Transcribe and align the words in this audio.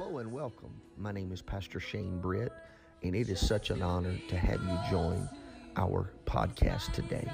Hello 0.00 0.18
and 0.18 0.30
welcome. 0.30 0.80
My 0.96 1.10
name 1.10 1.32
is 1.32 1.42
Pastor 1.42 1.80
Shane 1.80 2.20
Britt, 2.20 2.52
and 3.02 3.16
it 3.16 3.28
is 3.28 3.40
such 3.40 3.70
an 3.70 3.82
honor 3.82 4.16
to 4.28 4.36
have 4.36 4.62
you 4.62 4.78
join 4.88 5.28
our 5.76 6.12
podcast 6.24 6.92
today. 6.92 7.28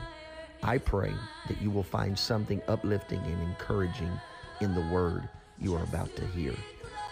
I 0.62 0.78
pray 0.78 1.12
that 1.46 1.60
you 1.60 1.70
will 1.70 1.82
find 1.82 2.18
something 2.18 2.62
uplifting 2.66 3.18
and 3.18 3.42
encouraging 3.42 4.10
in 4.62 4.74
the 4.74 4.80
word 4.90 5.28
you 5.58 5.76
are 5.76 5.82
about 5.82 6.16
to 6.16 6.26
hear. 6.28 6.54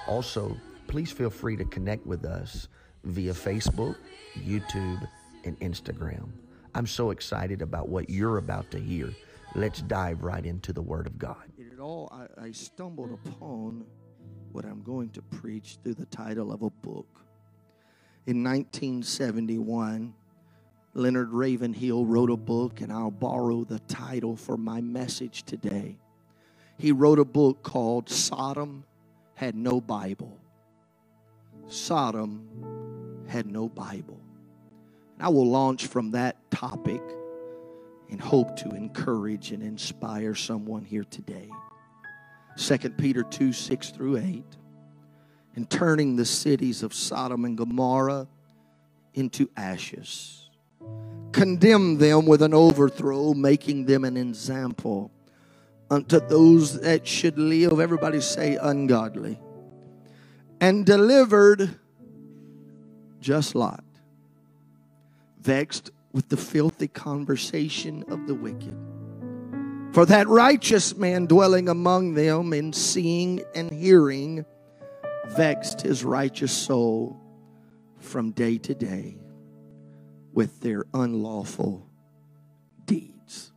Also, 0.09 0.57
please 0.87 1.13
feel 1.13 1.29
free 1.29 1.59
to 1.59 1.67
connect 1.67 2.07
with 2.07 2.25
us 2.25 2.69
via 3.05 3.35
Facebook, 3.35 3.97
YouTube, 4.39 5.07
and 5.45 5.61
Instagram. 5.61 6.31
I'm 6.75 6.87
so 6.87 7.11
excited 7.11 7.61
about 7.61 7.91
what 7.91 8.09
you're 8.09 8.39
about 8.39 8.71
to 8.71 8.79
hear. 8.79 9.11
Let's 9.55 9.83
dive 9.83 10.23
right 10.23 10.47
into 10.47 10.73
the 10.73 10.81
Word 10.81 11.07
of 11.07 11.19
God. 11.19 11.45
It 11.59 11.79
all, 11.79 12.11
I, 12.11 12.47
I 12.47 12.53
stumbled 12.53 13.19
upon 13.27 13.85
what 14.53 14.65
I'm 14.65 14.83
going 14.83 15.11
to 15.11 15.23
preach 15.23 15.79
through 15.83 15.95
the 15.95 16.07
title 16.07 16.53
of 16.53 16.63
a 16.63 16.71
book. 16.71 17.07
In 18.27 18.45
1971, 18.45 20.15
Leonard 20.95 21.33
Ravenhill 21.33 22.05
wrote 22.05 22.31
a 22.31 22.37
book, 22.37 22.81
and 22.81 22.93
I'll 22.93 23.11
borrow 23.11 23.65
the 23.65 23.79
title 23.81 24.37
for 24.37 24.57
my 24.57 24.81
message 24.81 25.43
today. 25.45 25.97
He 26.79 26.93
wrote 26.93 27.19
a 27.19 27.25
book 27.25 27.63
called 27.63 28.09
Sodom 28.09 28.85
Had 29.35 29.55
No 29.55 29.81
Bible. 29.81 30.39
Sodom 31.69 33.25
had 33.27 33.47
no 33.47 33.69
Bible. 33.69 34.21
And 35.15 35.27
I 35.27 35.29
will 35.31 35.47
launch 35.47 35.87
from 35.87 36.11
that 36.11 36.37
topic 36.51 37.03
and 38.11 38.21
hope 38.21 38.57
to 38.57 38.69
encourage 38.71 39.53
and 39.53 39.63
inspire 39.63 40.35
someone 40.35 40.85
here 40.85 41.05
today. 41.05 41.49
2 42.57 42.79
Peter 42.91 43.23
2 43.23 43.53
6 43.53 43.91
through 43.91 44.19
8. 44.19 44.45
And 45.55 45.69
turning 45.69 46.17
the 46.17 46.25
cities 46.25 46.83
of 46.83 46.95
Sodom 46.95 47.45
and 47.45 47.57
Gomorrah 47.57 48.27
into 49.15 49.51
ashes. 49.57 50.49
Condemn 51.33 51.99
them 51.99 52.27
with 52.27 52.43
an 52.43 52.55
overthrow, 52.55 53.35
making 53.35 53.87
them 53.87 54.05
an 54.05 54.17
example 54.17 55.11
unto 55.91 56.21
those 56.21 56.81
that 56.81 57.07
should 57.07 57.39
live, 57.39 57.79
everybody 57.79 58.21
say 58.21 58.57
ungodly, 58.57 59.39
and 60.61 60.87
delivered 60.87 61.79
just 63.21 63.55
Lot, 63.55 63.85
vexed 65.41 65.91
with 66.13 66.29
the 66.29 66.37
filthy 66.37 66.89
conversation 66.89 68.05
of 68.09 68.27
the 68.27 68.35
wicked. 68.35 68.92
For 69.93 70.07
that 70.07 70.27
righteous 70.27 70.97
man 70.97 71.27
dwelling 71.27 71.69
among 71.69 72.15
them 72.15 72.55
in 72.55 72.73
seeing 72.73 73.43
and 73.55 73.71
hearing 73.71 74.47
vexed 75.27 75.83
his 75.83 76.03
righteous 76.03 76.51
soul 76.51 77.21
from 77.99 78.31
day 78.31 78.57
to 78.57 78.75
day 78.75 79.19
with 80.33 80.61
their 80.61 80.87
unlawful 80.95 81.87
deeds. 82.87 83.53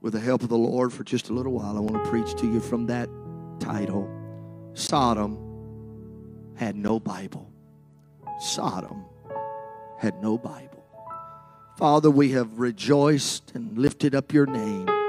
With 0.00 0.12
the 0.12 0.20
help 0.20 0.44
of 0.44 0.48
the 0.48 0.56
Lord, 0.56 0.92
for 0.92 1.02
just 1.02 1.28
a 1.28 1.32
little 1.32 1.52
while, 1.52 1.76
I 1.76 1.80
want 1.80 2.04
to 2.04 2.08
preach 2.08 2.36
to 2.36 2.46
you 2.46 2.60
from 2.60 2.86
that 2.86 3.08
title 3.58 4.08
Sodom 4.74 6.54
had 6.54 6.76
no 6.76 7.00
Bible. 7.00 7.52
Sodom 8.38 9.04
had 9.98 10.22
no 10.22 10.38
Bible. 10.38 10.86
Father, 11.76 12.10
we 12.10 12.30
have 12.30 12.60
rejoiced 12.60 13.50
and 13.56 13.76
lifted 13.76 14.14
up 14.14 14.32
your 14.32 14.46
name. 14.46 14.99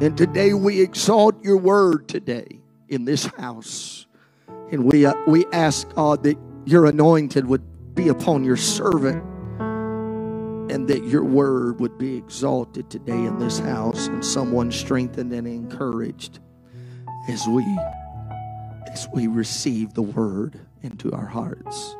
And 0.00 0.16
today 0.16 0.54
we 0.54 0.80
exalt 0.80 1.42
your 1.44 1.56
word 1.56 2.08
today 2.08 2.60
in 2.88 3.04
this 3.04 3.26
house. 3.26 4.06
And 4.72 4.84
we, 4.90 5.06
uh, 5.06 5.14
we 5.26 5.46
ask, 5.52 5.88
God, 5.94 6.22
that 6.24 6.36
your 6.64 6.86
anointed 6.86 7.46
would 7.46 7.94
be 7.94 8.08
upon 8.08 8.44
your 8.44 8.56
servant 8.56 9.22
and 10.70 10.88
that 10.88 11.04
your 11.04 11.24
word 11.24 11.80
would 11.80 11.98
be 11.98 12.16
exalted 12.16 12.90
today 12.90 13.12
in 13.24 13.38
this 13.38 13.58
house 13.58 14.08
and 14.08 14.24
someone 14.24 14.72
strengthened 14.72 15.32
and 15.32 15.46
encouraged 15.46 16.40
as 17.28 17.46
we 17.48 17.64
as 18.92 19.08
we 19.14 19.26
receive 19.26 19.92
the 19.94 20.02
word 20.02 20.58
into 20.82 21.12
our 21.12 21.26
hearts 21.26 21.96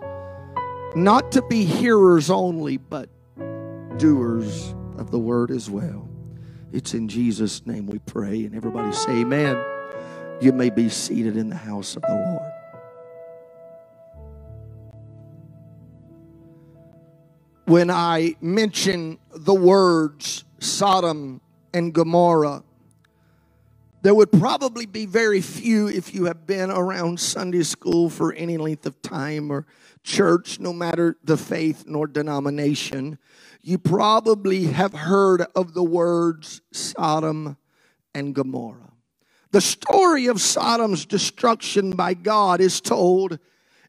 not 0.97 1.32
to 1.32 1.43
be 1.43 1.65
hearers 1.65 2.31
only 2.31 2.76
but 2.76 3.09
doers 3.99 4.75
of 4.99 5.11
the 5.11 5.19
word 5.19 5.50
as 5.50 5.69
well 5.71 6.03
it's 6.75 6.93
in 6.93 7.09
Jesus 7.09 7.67
name 7.67 7.87
we 7.87 7.99
pray 8.01 8.45
and 8.45 8.55
everybody 8.55 8.93
say 8.93 9.21
amen 9.21 9.62
you 10.41 10.53
may 10.53 10.71
be 10.71 10.89
seated 10.89 11.37
in 11.37 11.49
the 11.49 11.57
house 11.57 11.97
of 11.97 12.03
the 12.03 12.09
Lord 12.09 12.53
when 17.67 17.91
I 17.91 18.35
mention 18.41 19.19
the 19.35 19.55
words 19.55 20.45
Sodom 20.59 21.41
and 21.73 21.93
Gomorrah, 21.93 22.62
there 24.03 24.15
would 24.15 24.33
probably 24.33 24.87
be 24.87 25.06
very 25.06 25.41
few 25.41 25.89
if 25.89 26.15
you 26.15 26.27
have 26.27 26.47
been 26.47 26.71
around 26.71 27.19
Sunday 27.19 27.62
school 27.62 28.11
for 28.11 28.33
any 28.35 28.59
length 28.59 28.85
of 28.87 29.01
time 29.01 29.51
or 29.51 29.67
church, 30.03 30.61
no 30.61 30.73
matter 30.73 31.17
the 31.25 31.37
faith 31.37 31.85
nor 31.87 32.06
denomination. 32.06 33.19
You 33.66 33.78
probably 33.78 34.64
have 34.64 34.92
heard 34.92 35.47
of 35.56 35.72
the 35.72 35.82
words 35.82 36.60
Sodom 36.70 37.56
and 38.14 38.34
Gomorrah. 38.34 38.92
The 39.52 39.62
story 39.62 40.26
of 40.26 40.42
Sodom's 40.42 41.06
destruction 41.06 41.92
by 41.92 42.12
God 42.12 42.60
is 42.60 42.82
told 42.82 43.38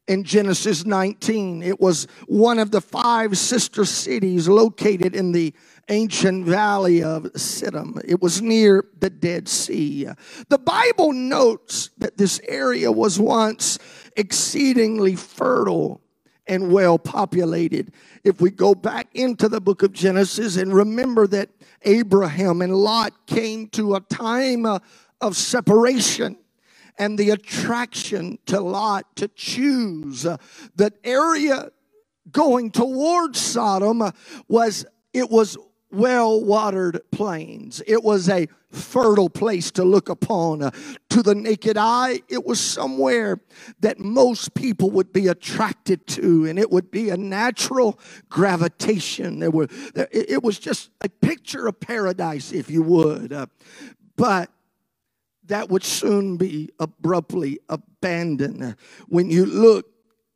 in 0.08 0.24
Genesis 0.24 0.86
19. 0.86 1.62
It 1.62 1.82
was 1.82 2.08
one 2.26 2.58
of 2.58 2.72
the 2.72 2.80
five 2.80 3.38
sister 3.38 3.84
cities 3.84 4.48
located 4.48 5.14
in 5.14 5.34
the 5.34 5.54
ancient 5.90 6.46
valley 6.46 7.04
of 7.04 7.24
Siddim. 7.34 8.02
It 8.06 8.22
was 8.22 8.42
near 8.42 8.86
the 9.00 9.10
Dead 9.10 9.50
Sea. 9.50 10.08
The 10.48 10.58
Bible 10.58 11.12
notes 11.12 11.90
that 11.98 12.16
this 12.18 12.40
area 12.48 12.94
was 12.94 13.20
once 13.20 13.78
exceedingly 14.16 15.18
fertile 15.18 16.00
and 16.48 16.72
well 16.72 16.98
populated. 17.00 17.92
If 18.24 18.42
we 18.42 18.52
go 18.52 18.76
back 18.76 19.08
into 19.14 19.50
the 19.50 19.62
book 19.62 19.84
of 19.84 19.94
Genesis 19.94 20.58
and 20.58 20.74
remember 20.74 21.28
that 21.28 21.50
Abraham 21.84 22.62
and 22.62 22.76
Lot 22.76 23.14
came 23.28 23.68
to 23.70 23.96
a 23.96 24.02
time 24.02 24.66
of 24.66 25.36
separation 25.36 26.38
and 26.98 27.18
the 27.18 27.32
attraction 27.32 28.40
to 28.46 28.60
Lot 28.60 29.16
to 29.18 29.28
choose 29.30 30.26
uh, 30.26 30.38
that 30.76 30.94
area 31.04 31.72
going 32.32 32.72
towards 32.72 33.40
Sodom 33.40 34.12
was 34.48 34.86
it 35.14 35.30
was 35.30 35.58
well 35.92 36.44
watered 36.44 37.00
plains. 37.12 37.82
It 37.88 38.04
was 38.04 38.30
a 38.30 38.48
fertile 38.70 39.30
place 39.30 39.72
to 39.72 39.84
look 39.84 40.10
upon. 40.10 40.62
Uh, 40.62 40.72
to 41.10 41.24
the 41.24 41.36
naked 41.36 41.78
eye, 41.78 42.22
it 42.28 42.46
was 42.46 42.60
somewhere 42.60 43.40
that 43.80 44.00
most 44.00 44.54
people 44.54 44.90
would 44.92 45.14
be 45.14 45.28
attracted 45.28 46.06
to, 46.08 46.46
and 46.46 46.60
it 46.60 46.70
would 46.70 46.92
be 46.92 47.10
a 47.10 47.18
natural 47.18 48.00
gravitation. 48.30 49.40
There 49.40 49.52
were, 49.52 49.68
it 49.96 50.44
was 50.44 50.60
just 50.60 50.90
a 51.02 51.10
picture 51.10 51.68
of 51.68 51.80
paradise, 51.80 52.52
if 52.52 52.70
you 52.70 52.84
would. 52.84 53.32
Uh, 53.32 53.48
but 54.18 54.52
that 55.46 55.70
would 55.70 55.84
soon 55.84 56.38
be 56.38 56.70
abruptly 56.80 57.60
abandoned 57.70 58.76
when 59.08 59.30
you 59.30 59.46
look 59.46 59.86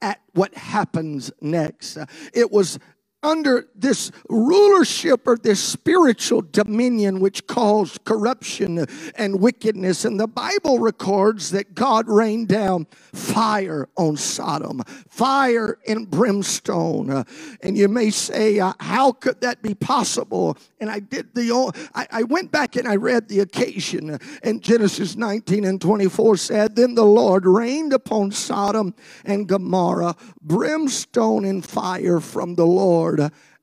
at 0.02 0.22
what 0.34 0.54
happens 0.56 1.32
next. 1.42 1.98
It 2.34 2.52
was 2.52 2.80
under 3.22 3.68
this 3.76 4.12
rulership 4.30 5.28
or 5.28 5.38
this 5.38 5.62
spiritual 5.62 6.42
dominion 6.42 7.20
which 7.20 7.46
caused 7.48 8.04
corruption 8.06 8.86
and 9.16 9.40
wickedness. 9.40 10.06
And 10.06 10.20
the 10.20 10.28
Bible 10.28 10.80
records 10.80 11.52
that 11.52 11.76
God 11.76 12.08
rained 12.08 12.48
down 12.48 12.88
fire 13.14 13.90
on 13.98 14.16
Sodom, 14.16 14.82
fire 15.10 15.78
and 15.88 16.10
brimstone. 16.10 17.10
Uh, 17.10 17.24
and 17.62 17.78
you 17.78 17.88
may 17.88 18.10
say, 18.10 18.60
uh, 18.60 18.74
how 18.80 19.12
could 19.12 19.42
that 19.42 19.62
be 19.62 19.74
possible? 19.74 20.58
And 20.80 20.90
I 20.90 21.00
did 21.00 21.34
the, 21.36 21.50
I, 21.94 22.08
I 22.12 22.24
went 22.24 22.52
back 22.52 22.76
and 22.76 22.88
I 22.88 22.96
read 22.96 23.28
the 23.28 23.40
occasion. 23.42 24.18
And 24.44 24.62
Genesis 24.62 25.16
19 25.16 25.66
and 25.66 25.82
24 25.82 26.38
said, 26.38 26.76
Then 26.76 26.96
the 26.96 27.06
Lord 27.06 27.46
rained 27.46 27.92
upon 27.92 28.32
Sodom 28.32 28.94
and 29.26 29.48
Gomorrah 29.48 30.16
brimstone 30.42 31.46
and 31.46 31.66
fire 31.66 32.20
from 32.20 32.56
the 32.56 32.66
Lord 32.66 33.09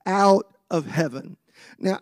Out 0.06 0.46
of 0.70 0.86
heaven. 0.86 1.36
Now, 1.78 2.00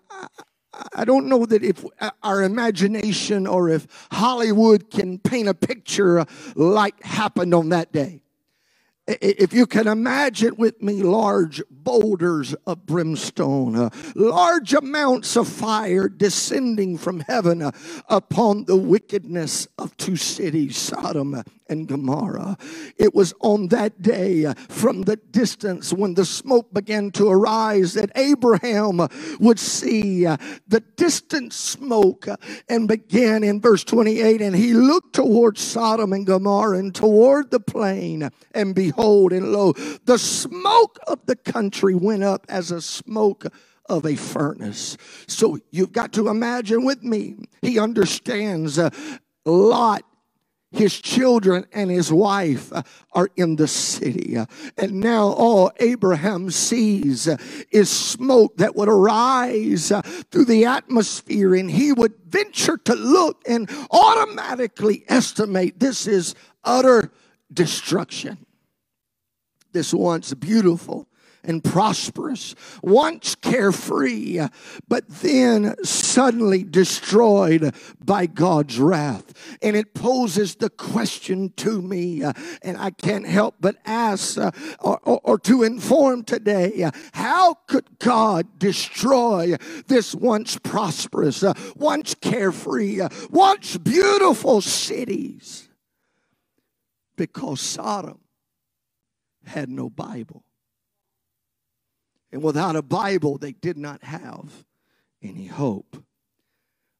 I 0.94 1.04
don't 1.04 1.26
know 1.26 1.46
that 1.46 1.62
if 1.62 1.84
uh, 2.00 2.10
our 2.22 2.42
imagination 2.42 3.46
or 3.46 3.68
if 3.68 3.86
Hollywood 4.10 4.90
can 4.90 5.18
paint 5.18 5.48
a 5.48 5.54
picture 5.54 6.20
uh, 6.20 6.24
like 6.54 7.02
happened 7.02 7.54
on 7.54 7.68
that 7.70 7.92
day. 7.92 8.22
if 9.06 9.52
you 9.52 9.66
can 9.66 9.86
imagine 9.86 10.56
with 10.56 10.82
me 10.82 11.02
large 11.02 11.62
boulders 11.84 12.54
of 12.66 12.86
brimstone, 12.86 13.76
uh, 13.76 13.90
large 14.14 14.72
amounts 14.74 15.36
of 15.36 15.46
fire 15.46 16.08
descending 16.08 16.98
from 16.98 17.20
heaven 17.20 17.62
uh, 17.62 17.70
upon 18.08 18.64
the 18.64 18.76
wickedness 18.76 19.68
of 19.78 19.96
two 19.96 20.16
cities, 20.16 20.76
Sodom 20.76 21.42
and 21.68 21.88
Gomorrah. 21.88 22.56
It 22.98 23.14
was 23.14 23.34
on 23.40 23.68
that 23.68 24.02
day 24.02 24.46
uh, 24.46 24.54
from 24.68 25.02
the 25.02 25.16
distance 25.16 25.92
when 25.92 26.14
the 26.14 26.24
smoke 26.24 26.72
began 26.72 27.10
to 27.12 27.28
arise 27.28 27.94
that 27.94 28.10
Abraham 28.16 29.06
would 29.40 29.58
see 29.58 30.26
uh, 30.26 30.36
the 30.68 30.80
distant 30.80 31.52
smoke 31.52 32.28
uh, 32.28 32.36
and 32.68 32.88
began 32.88 33.42
in 33.44 33.60
verse 33.60 33.84
28 33.84 34.40
and 34.40 34.56
he 34.56 34.72
looked 34.72 35.14
towards 35.14 35.60
Sodom 35.60 36.12
and 36.12 36.26
Gomorrah 36.26 36.78
and 36.78 36.94
toward 36.94 37.50
the 37.50 37.60
plain 37.60 38.30
and 38.52 38.74
behold 38.74 39.32
and 39.32 39.52
lo 39.52 39.72
the 40.04 40.18
smoke 40.18 40.98
of 41.06 41.24
the 41.26 41.36
country 41.36 41.73
went 41.82 42.22
up 42.22 42.46
as 42.48 42.70
a 42.70 42.80
smoke 42.80 43.46
of 43.86 44.06
a 44.06 44.16
furnace. 44.16 44.96
So 45.26 45.58
you've 45.70 45.92
got 45.92 46.12
to 46.14 46.28
imagine 46.28 46.84
with 46.84 47.02
me, 47.02 47.36
he 47.62 47.78
understands 47.78 48.78
uh, 48.78 48.90
Lot 49.44 50.04
his 50.74 51.00
children 51.00 51.64
and 51.72 51.90
his 51.90 52.12
wife 52.12 52.72
uh, 52.72 52.82
are 53.12 53.28
in 53.36 53.56
the 53.56 53.68
city. 53.68 54.36
Uh, 54.36 54.46
and 54.76 55.00
now 55.00 55.28
all 55.28 55.70
Abraham 55.78 56.50
sees 56.50 57.28
uh, 57.28 57.36
is 57.70 57.88
smoke 57.88 58.56
that 58.56 58.74
would 58.74 58.88
arise 58.88 59.92
through 60.30 60.44
the 60.44 60.64
atmosphere, 60.64 61.54
and 61.54 61.70
he 61.70 61.92
would 61.92 62.14
venture 62.26 62.76
to 62.76 62.94
look 62.94 63.42
and 63.48 63.70
automatically 63.90 65.04
estimate 65.08 65.78
this 65.78 66.06
is 66.06 66.34
utter 66.64 67.12
destruction. 67.52 68.44
This 69.72 69.94
once 69.94 70.34
beautiful 70.34 71.08
and 71.44 71.62
prosperous, 71.62 72.54
once 72.82 73.34
carefree, 73.34 74.40
but 74.88 75.08
then 75.08 75.74
suddenly 75.84 76.64
destroyed 76.64 77.74
by 78.02 78.26
God's 78.26 78.78
wrath. 78.78 79.56
And 79.62 79.76
it 79.76 79.94
poses 79.94 80.56
the 80.56 80.70
question 80.70 81.52
to 81.56 81.82
me, 81.82 82.22
uh, 82.22 82.32
and 82.62 82.76
I 82.76 82.90
can't 82.90 83.26
help 83.26 83.56
but 83.60 83.76
ask 83.84 84.38
uh, 84.38 84.50
or, 84.80 84.98
or, 85.02 85.20
or, 85.22 85.38
to 85.40 85.62
inform 85.62 86.24
today 86.24 86.82
uh, 86.82 86.90
how 87.12 87.54
could 87.66 87.98
God 87.98 88.58
destroy 88.58 89.56
this 89.86 90.14
once 90.14 90.58
prosperous, 90.58 91.42
uh, 91.42 91.54
once 91.76 92.14
carefree, 92.14 93.00
once 93.30 93.76
beautiful 93.76 94.60
cities? 94.60 95.68
Because 97.16 97.60
Sodom 97.60 98.18
had 99.46 99.68
no 99.68 99.88
Bible. 99.90 100.43
And 102.34 102.42
without 102.42 102.74
a 102.74 102.82
Bible, 102.82 103.38
they 103.38 103.52
did 103.52 103.78
not 103.78 104.02
have 104.02 104.64
any 105.22 105.46
hope. 105.46 106.02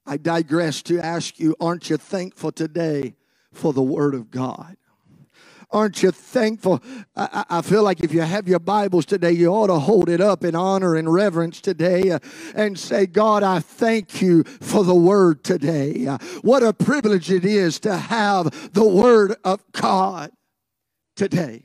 I 0.07 0.17
digress 0.17 0.81
to 0.83 1.01
ask 1.01 1.41
you 1.41 1.57
aren't 1.61 1.91
you 1.91 1.97
thankful 1.97 2.53
today 2.53 3.17
for 3.53 3.73
the 3.73 3.83
Word 3.83 4.15
of 4.15 4.31
God? 4.31 4.77
Aren't 5.73 6.05
you 6.05 6.13
thankful? 6.13 6.81
I, 7.17 7.45
I, 7.51 7.63
feel 7.63 7.83
like 7.83 8.05
if 8.05 8.15
you 8.15 8.21
have 8.21 8.47
your 8.47 8.61
Bibles 8.61 9.07
today, 9.07 9.33
you 9.33 9.49
ought 9.49 9.67
to 9.67 9.81
hold 9.81 10.09
it 10.09 10.21
up 10.21 10.45
in 10.45 10.55
honor 10.55 10.95
and 10.95 11.13
reverence 11.13 11.61
today 11.61 12.13
uh, 12.13 12.21
and 12.55 12.79
say, 12.79 13.07
God, 13.07 13.43
I 13.43 13.59
thank 13.59 14.23
you 14.23 14.45
for 14.45 14.85
the 14.85 14.95
Word 14.95 15.43
today. 15.43 16.07
Uh, 16.07 16.19
what 16.43 16.63
a 16.63 16.73
privilege 16.73 17.29
it 17.33 17.45
is 17.45 17.81
to 17.81 17.97
have 17.97 18.73
the 18.73 18.87
Word 18.87 19.35
of 19.43 19.65
God 19.73 20.31
today. 21.17 21.65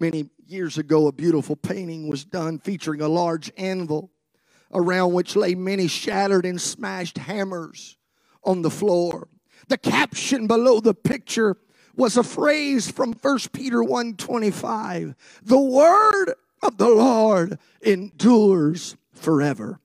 Many 0.00 0.30
years 0.48 0.78
ago, 0.78 1.06
a 1.06 1.12
beautiful 1.12 1.56
painting 1.56 2.08
was 2.08 2.24
done 2.24 2.58
featuring 2.58 3.00
a 3.00 3.08
large 3.08 3.50
anvil 3.56 4.10
around 4.72 5.12
which 5.12 5.36
lay 5.36 5.54
many 5.54 5.86
shattered 5.86 6.44
and 6.44 6.60
smashed 6.60 7.18
hammers 7.18 7.96
on 8.42 8.62
the 8.62 8.70
floor. 8.70 9.28
The 9.68 9.78
caption 9.78 10.46
below 10.46 10.80
the 10.80 10.94
picture 10.94 11.56
was 11.96 12.16
a 12.16 12.22
phrase 12.22 12.90
from 12.90 13.12
1 13.12 13.52
Peter 13.52 13.82
1:25. 13.82 15.14
The 15.42 15.60
word 15.60 16.34
of 16.62 16.76
the 16.76 16.88
Lord 16.88 17.58
endures 17.82 18.96
forever. 19.12 19.80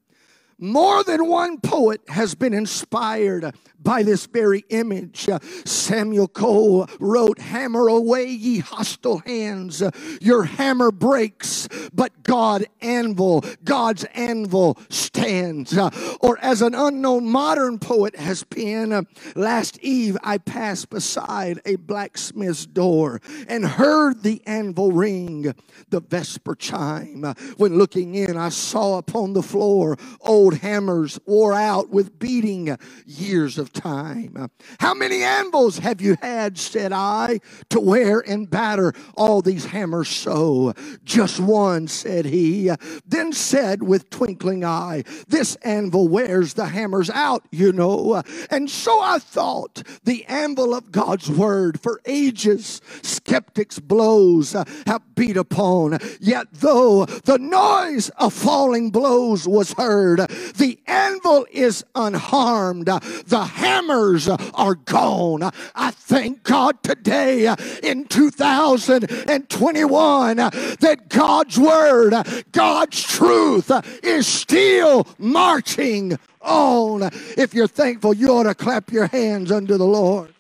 More 0.58 1.04
than 1.04 1.28
one 1.28 1.60
poet 1.62 2.02
has 2.10 2.36
been 2.36 2.54
inspired 2.54 3.56
by 3.82 4.04
this 4.04 4.26
very 4.26 4.66
image. 4.70 5.30
Samuel 5.66 6.28
Cole 6.28 6.88
wrote, 7.00 7.40
Hammer 7.40 7.88
away, 7.88 8.26
ye 8.28 8.60
hostile 8.60 9.20
hands. 9.20 9.82
Your 10.22 10.44
hammer 10.44 10.92
breaks, 10.92 11.68
but 11.94 12.24
God 12.24 12.66
anvil, 12.82 13.44
God's 13.64 14.04
anvil 14.14 14.78
stands. 14.90 15.78
Or 16.20 16.38
as 16.40 16.62
an 16.62 16.76
unknown 16.76 17.26
modern 17.26 17.80
poet 17.80 18.16
has 18.16 18.44
penned, 18.44 19.08
last 19.36 19.80
eve 19.80 20.18
I 20.24 20.40
passed 20.40 20.90
beside 20.90 21.62
a 21.66 21.78
blacksmith's 21.78 22.66
door 22.66 23.22
and 23.48 23.66
heard 23.66 24.24
the 24.24 24.42
anvil 24.46 24.92
ring, 24.92 25.54
the 25.90 26.02
vesper 26.02 26.56
chime. 26.56 27.24
When 27.58 27.78
looking 27.78 28.16
in, 28.16 28.36
I 28.36 28.50
saw 28.50 28.98
upon 28.98 29.34
the 29.34 29.44
floor 29.44 29.98
old 30.22 30.50
old 30.50 30.62
hammers 30.62 31.20
wore 31.28 31.54
out 31.54 31.90
with 31.90 32.18
beating 32.18 32.76
years 33.06 33.60
of 33.60 33.69
time. 33.74 34.34
Uh, 34.38 34.48
how 34.80 34.94
many 34.94 35.24
anvils 35.24 35.80
have 35.80 36.02
you 36.02 36.18
had, 36.22 36.58
said 36.58 36.92
I, 36.92 37.40
to 37.70 37.80
wear 37.80 38.20
and 38.20 38.50
batter 38.50 38.94
all 39.16 39.42
these 39.42 39.66
hammers 39.66 40.10
so? 40.10 40.74
Just 41.04 41.40
one, 41.40 41.88
said 41.88 42.26
he. 42.26 42.70
Uh, 42.70 42.78
then 43.06 43.34
said 43.34 43.84
with 43.84 44.10
twinkling 44.10 44.64
eye, 44.64 45.04
This 45.28 45.56
anvil 45.58 46.08
wears 46.08 46.54
the 46.54 46.68
hammers 46.68 47.10
out, 47.10 47.44
you 47.52 47.72
know. 47.72 48.14
Uh, 48.14 48.24
and 48.50 48.70
so 48.70 49.00
I 49.02 49.20
thought 49.20 49.84
the 50.04 50.26
anvil 50.26 50.74
of 50.74 50.92
God's 50.92 51.30
word 51.30 51.80
for 51.82 52.02
ages, 52.06 52.82
skeptics' 53.02 53.80
blows 53.80 54.54
have 54.88 55.16
beat 55.16 55.38
upon. 55.38 56.00
Yet 56.20 56.48
though 56.54 57.06
the 57.06 57.38
noise 57.38 58.10
of 58.18 58.34
falling 58.34 58.90
blows 58.92 59.48
was 59.48 59.74
heard, 59.74 60.20
the 60.56 60.80
anvil 60.88 61.46
is 61.52 61.84
unharmed. 61.96 62.86
The 62.88 63.44
hammers 63.60 64.28
are 64.28 64.76
gone. 64.76 65.44
I 65.76 65.92
thank 65.92 66.44
God 66.44 66.82
today 66.82 67.54
in 67.84 68.06
2021 68.06 70.38
that 70.38 71.10
God's 71.10 71.60
word, 71.60 72.14
God's 72.52 73.04
truth 73.04 73.72
is 74.04 74.26
still 74.26 75.08
marching 75.18 76.18
on. 76.42 77.04
If 77.38 77.54
you're 77.54 77.68
thankful, 77.68 78.14
you 78.14 78.30
ought 78.30 78.44
to 78.44 78.56
clap 78.56 78.92
your 78.92 79.08
hands 79.08 79.52
unto 79.52 79.78
the 79.78 79.86
Lord. 79.86 80.34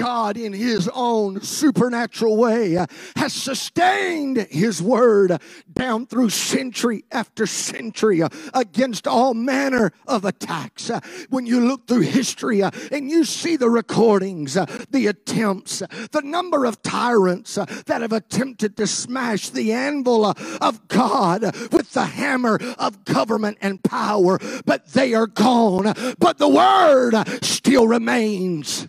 God, 0.00 0.38
in 0.38 0.54
His 0.54 0.88
own 0.94 1.42
supernatural 1.42 2.38
way, 2.38 2.78
uh, 2.78 2.86
has 3.16 3.34
sustained 3.34 4.38
His 4.50 4.80
word 4.82 5.38
down 5.70 6.06
through 6.06 6.30
century 6.30 7.04
after 7.12 7.46
century 7.46 8.22
uh, 8.22 8.30
against 8.54 9.06
all 9.06 9.34
manner 9.34 9.92
of 10.06 10.24
attacks. 10.24 10.88
Uh, 10.88 11.00
when 11.28 11.44
you 11.44 11.60
look 11.60 11.86
through 11.86 12.00
history 12.00 12.62
and 12.62 13.10
you 13.10 13.24
see 13.26 13.56
the 13.56 13.68
recordings, 13.68 14.54
the 14.88 15.06
attempts, 15.06 15.80
the 16.12 16.22
number 16.24 16.64
of 16.64 16.80
tyrants 16.80 17.56
that 17.56 18.00
have 18.00 18.14
attempted 18.14 18.78
to 18.78 18.86
smash 18.86 19.50
the 19.50 19.70
anvil 19.70 20.24
of 20.24 20.88
God 20.88 21.42
with 21.72 21.92
the 21.92 22.06
hammer 22.06 22.58
of 22.78 23.04
government 23.04 23.58
and 23.60 23.82
power, 23.82 24.38
but 24.64 24.94
they 24.94 25.12
are 25.12 25.26
gone. 25.26 25.92
But 26.18 26.38
the 26.38 26.48
word 26.48 27.12
still 27.42 27.86
remains 27.86 28.88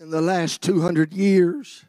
in 0.00 0.08
the 0.08 0.20
last 0.22 0.62
200 0.62 1.12
years 1.12 1.84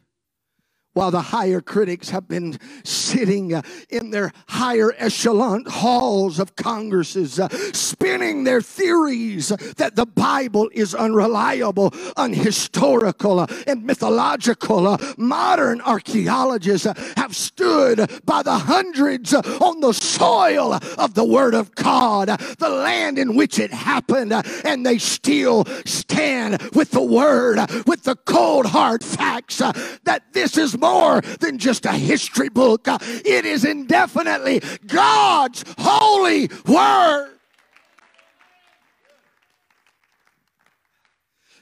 while 0.94 1.10
the 1.10 1.20
higher 1.20 1.60
critics 1.60 2.10
have 2.10 2.28
been 2.28 2.58
sitting 2.84 3.54
uh, 3.54 3.62
in 3.88 4.10
their 4.10 4.32
higher 4.48 4.92
echelon 4.98 5.64
halls 5.66 6.38
of 6.38 6.54
congresses, 6.56 7.40
uh, 7.40 7.48
spinning 7.72 8.44
their 8.44 8.60
theories 8.60 9.48
that 9.76 9.96
the 9.96 10.06
Bible 10.06 10.68
is 10.72 10.94
unreliable, 10.94 11.90
unhistorical, 12.16 13.40
uh, 13.40 13.46
and 13.66 13.84
mythological. 13.84 14.86
Uh, 14.86 14.98
modern 15.16 15.80
archaeologists 15.80 16.86
uh, 16.86 16.94
have 17.16 17.34
stood 17.34 18.10
by 18.24 18.42
the 18.42 18.58
hundreds 18.58 19.32
uh, 19.32 19.40
on 19.60 19.80
the 19.80 19.92
soil 19.92 20.74
of 20.98 21.14
the 21.14 21.24
Word 21.24 21.54
of 21.54 21.74
God, 21.74 22.28
the 22.58 22.68
land 22.68 23.18
in 23.18 23.34
which 23.34 23.58
it 23.58 23.72
happened, 23.72 24.32
and 24.64 24.84
they 24.84 24.98
still 24.98 25.64
stand 25.86 26.60
with 26.74 26.90
the 26.90 27.02
Word, 27.02 27.58
with 27.86 28.02
the 28.04 28.16
cold 28.16 28.66
hard 28.66 29.02
facts 29.02 29.58
that 29.58 30.22
this 30.32 30.58
is 30.58 30.76
more 30.82 31.20
than 31.40 31.56
just 31.56 31.86
a 31.86 31.92
history 31.92 32.48
book, 32.50 32.86
it 32.86 33.46
is 33.46 33.64
indefinitely 33.64 34.60
God's 34.86 35.64
holy 35.78 36.50
word. 36.66 37.30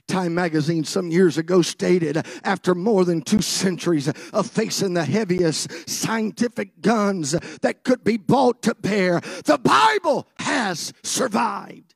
Time 0.09 0.35
magazine 0.35 0.83
some 0.83 1.13
years 1.13 1.39
ago 1.39 1.63
stated 1.63 2.27
after 2.43 2.75
more 2.75 3.05
than 3.05 3.23
two 3.23 3.41
centuries 3.41 4.09
of 4.33 4.51
facing 4.51 4.95
the 4.95 5.05
heaviest 5.05 5.89
scientific 5.89 6.81
guns 6.81 7.37
that 7.63 7.85
could 7.85 8.03
be 8.03 8.17
bought 8.17 8.61
to 8.63 8.75
bear, 8.75 9.21
the 9.45 9.59
Bible 9.59 10.27
has 10.41 10.93
survived. 11.05 11.95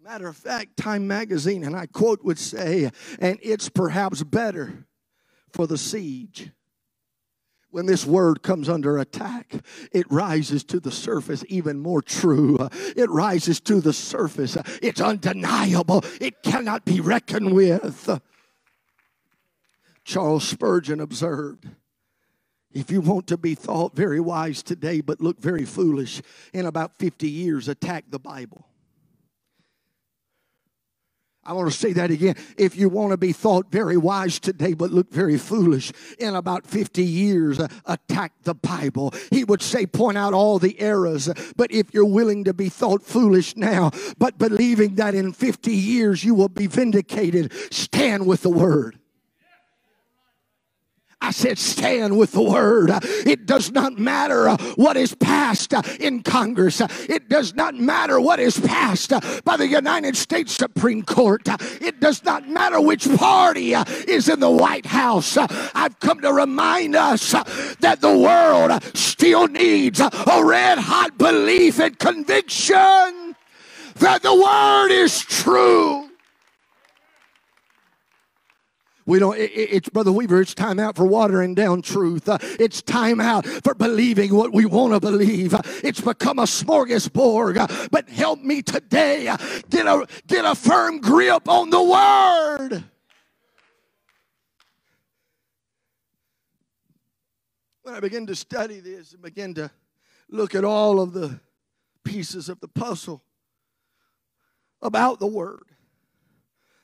Matter 0.00 0.28
of 0.28 0.36
fact, 0.36 0.76
Time 0.76 1.08
magazine, 1.08 1.64
and 1.64 1.74
I 1.74 1.86
quote, 1.86 2.24
would 2.24 2.38
say, 2.38 2.90
and 3.18 3.38
it's 3.42 3.68
perhaps 3.68 4.22
better 4.22 4.86
for 5.52 5.66
the 5.66 5.78
siege 5.78 6.50
when 7.70 7.86
this 7.86 8.04
word 8.04 8.42
comes 8.42 8.68
under 8.68 8.98
attack, 8.98 9.54
it 9.92 10.10
rises 10.10 10.64
to 10.64 10.80
the 10.80 10.90
surface 10.90 11.44
even 11.48 11.78
more 11.78 12.02
true. 12.02 12.68
It 12.96 13.08
rises 13.10 13.60
to 13.60 13.80
the 13.80 13.92
surface. 13.92 14.56
It's 14.82 15.00
undeniable. 15.00 16.04
It 16.20 16.42
cannot 16.42 16.84
be 16.84 17.00
reckoned 17.00 17.52
with. 17.52 18.20
Charles 20.04 20.44
Spurgeon 20.44 21.00
observed 21.00 21.68
if 22.72 22.90
you 22.90 23.00
want 23.00 23.26
to 23.28 23.36
be 23.36 23.54
thought 23.54 23.96
very 23.96 24.20
wise 24.20 24.62
today 24.62 25.00
but 25.00 25.20
look 25.20 25.40
very 25.40 25.64
foolish, 25.64 26.22
in 26.52 26.66
about 26.66 26.96
50 26.98 27.28
years, 27.28 27.68
attack 27.68 28.04
the 28.10 28.18
Bible. 28.18 28.66
I 31.50 31.52
want 31.52 31.68
to 31.68 31.76
say 31.76 31.92
that 31.94 32.12
again. 32.12 32.36
If 32.56 32.76
you 32.76 32.88
want 32.88 33.10
to 33.10 33.16
be 33.16 33.32
thought 33.32 33.72
very 33.72 33.96
wise 33.96 34.38
today 34.38 34.72
but 34.72 34.92
look 34.92 35.10
very 35.10 35.36
foolish, 35.36 35.90
in 36.20 36.36
about 36.36 36.64
50 36.64 37.02
years, 37.02 37.58
uh, 37.58 37.66
attack 37.86 38.34
the 38.44 38.54
Bible. 38.54 39.12
He 39.32 39.42
would 39.42 39.60
say, 39.60 39.84
point 39.84 40.16
out 40.16 40.32
all 40.32 40.60
the 40.60 40.78
errors. 40.78 41.28
But 41.56 41.72
if 41.72 41.92
you're 41.92 42.04
willing 42.04 42.44
to 42.44 42.54
be 42.54 42.68
thought 42.68 43.02
foolish 43.02 43.56
now, 43.56 43.90
but 44.16 44.38
believing 44.38 44.94
that 44.94 45.16
in 45.16 45.32
50 45.32 45.72
years 45.72 46.22
you 46.22 46.36
will 46.36 46.48
be 46.48 46.68
vindicated, 46.68 47.52
stand 47.72 48.28
with 48.28 48.42
the 48.42 48.50
Word. 48.50 49.00
I 51.22 51.32
said, 51.32 51.58
stand 51.58 52.16
with 52.16 52.32
the 52.32 52.42
word. 52.42 52.90
It 53.26 53.46
does 53.46 53.70
not 53.70 53.98
matter 53.98 54.48
uh, 54.48 54.56
what 54.76 54.96
is 54.96 55.14
passed 55.14 55.74
uh, 55.74 55.82
in 56.00 56.22
Congress. 56.22 56.80
It 56.80 57.28
does 57.28 57.54
not 57.54 57.74
matter 57.74 58.20
what 58.20 58.40
is 58.40 58.58
passed 58.58 59.12
uh, 59.12 59.20
by 59.44 59.56
the 59.56 59.68
United 59.68 60.16
States 60.16 60.54
Supreme 60.54 61.02
Court. 61.02 61.42
It 61.80 62.00
does 62.00 62.24
not 62.24 62.48
matter 62.48 62.80
which 62.80 63.08
party 63.16 63.74
is 63.74 64.28
in 64.28 64.40
the 64.40 64.50
White 64.50 64.86
House. 64.86 65.36
I've 65.36 65.98
come 66.00 66.20
to 66.22 66.32
remind 66.32 66.96
us 66.96 67.32
that 67.32 67.98
the 68.00 68.16
world 68.16 68.82
still 68.96 69.46
needs 69.46 70.00
a 70.00 70.44
red 70.44 70.78
hot 70.78 71.18
belief 71.18 71.80
and 71.80 71.98
conviction 71.98 73.36
that 73.96 74.22
the 74.22 74.34
word 74.34 74.90
is 74.90 75.20
true. 75.20 76.09
We 79.10 79.18
don't, 79.18 79.36
it, 79.36 79.50
it's, 79.50 79.88
Brother 79.88 80.12
Weaver, 80.12 80.40
it's 80.40 80.54
time 80.54 80.78
out 80.78 80.94
for 80.94 81.04
watering 81.04 81.56
down 81.56 81.82
truth. 81.82 82.28
Uh, 82.28 82.38
it's 82.60 82.80
time 82.80 83.20
out 83.20 83.44
for 83.44 83.74
believing 83.74 84.32
what 84.32 84.52
we 84.52 84.66
want 84.66 84.92
to 84.92 85.00
believe. 85.00 85.52
Uh, 85.52 85.62
it's 85.82 86.00
become 86.00 86.38
a 86.38 86.44
smorgasbord. 86.44 87.56
Uh, 87.56 87.88
but 87.90 88.08
help 88.08 88.40
me 88.40 88.62
today 88.62 89.24
get, 89.68 89.86
a, 89.88 90.06
get 90.28 90.44
a 90.44 90.54
firm 90.54 91.00
grip 91.00 91.48
on 91.48 91.70
the 91.70 91.82
Word. 91.82 92.84
When 97.82 97.96
I 97.96 97.98
begin 97.98 98.28
to 98.28 98.36
study 98.36 98.78
this 98.78 99.12
and 99.12 99.22
begin 99.22 99.54
to 99.54 99.72
look 100.28 100.54
at 100.54 100.64
all 100.64 101.00
of 101.00 101.14
the 101.14 101.40
pieces 102.04 102.48
of 102.48 102.60
the 102.60 102.68
puzzle 102.68 103.24
about 104.80 105.18
the 105.18 105.26
Word, 105.26 105.64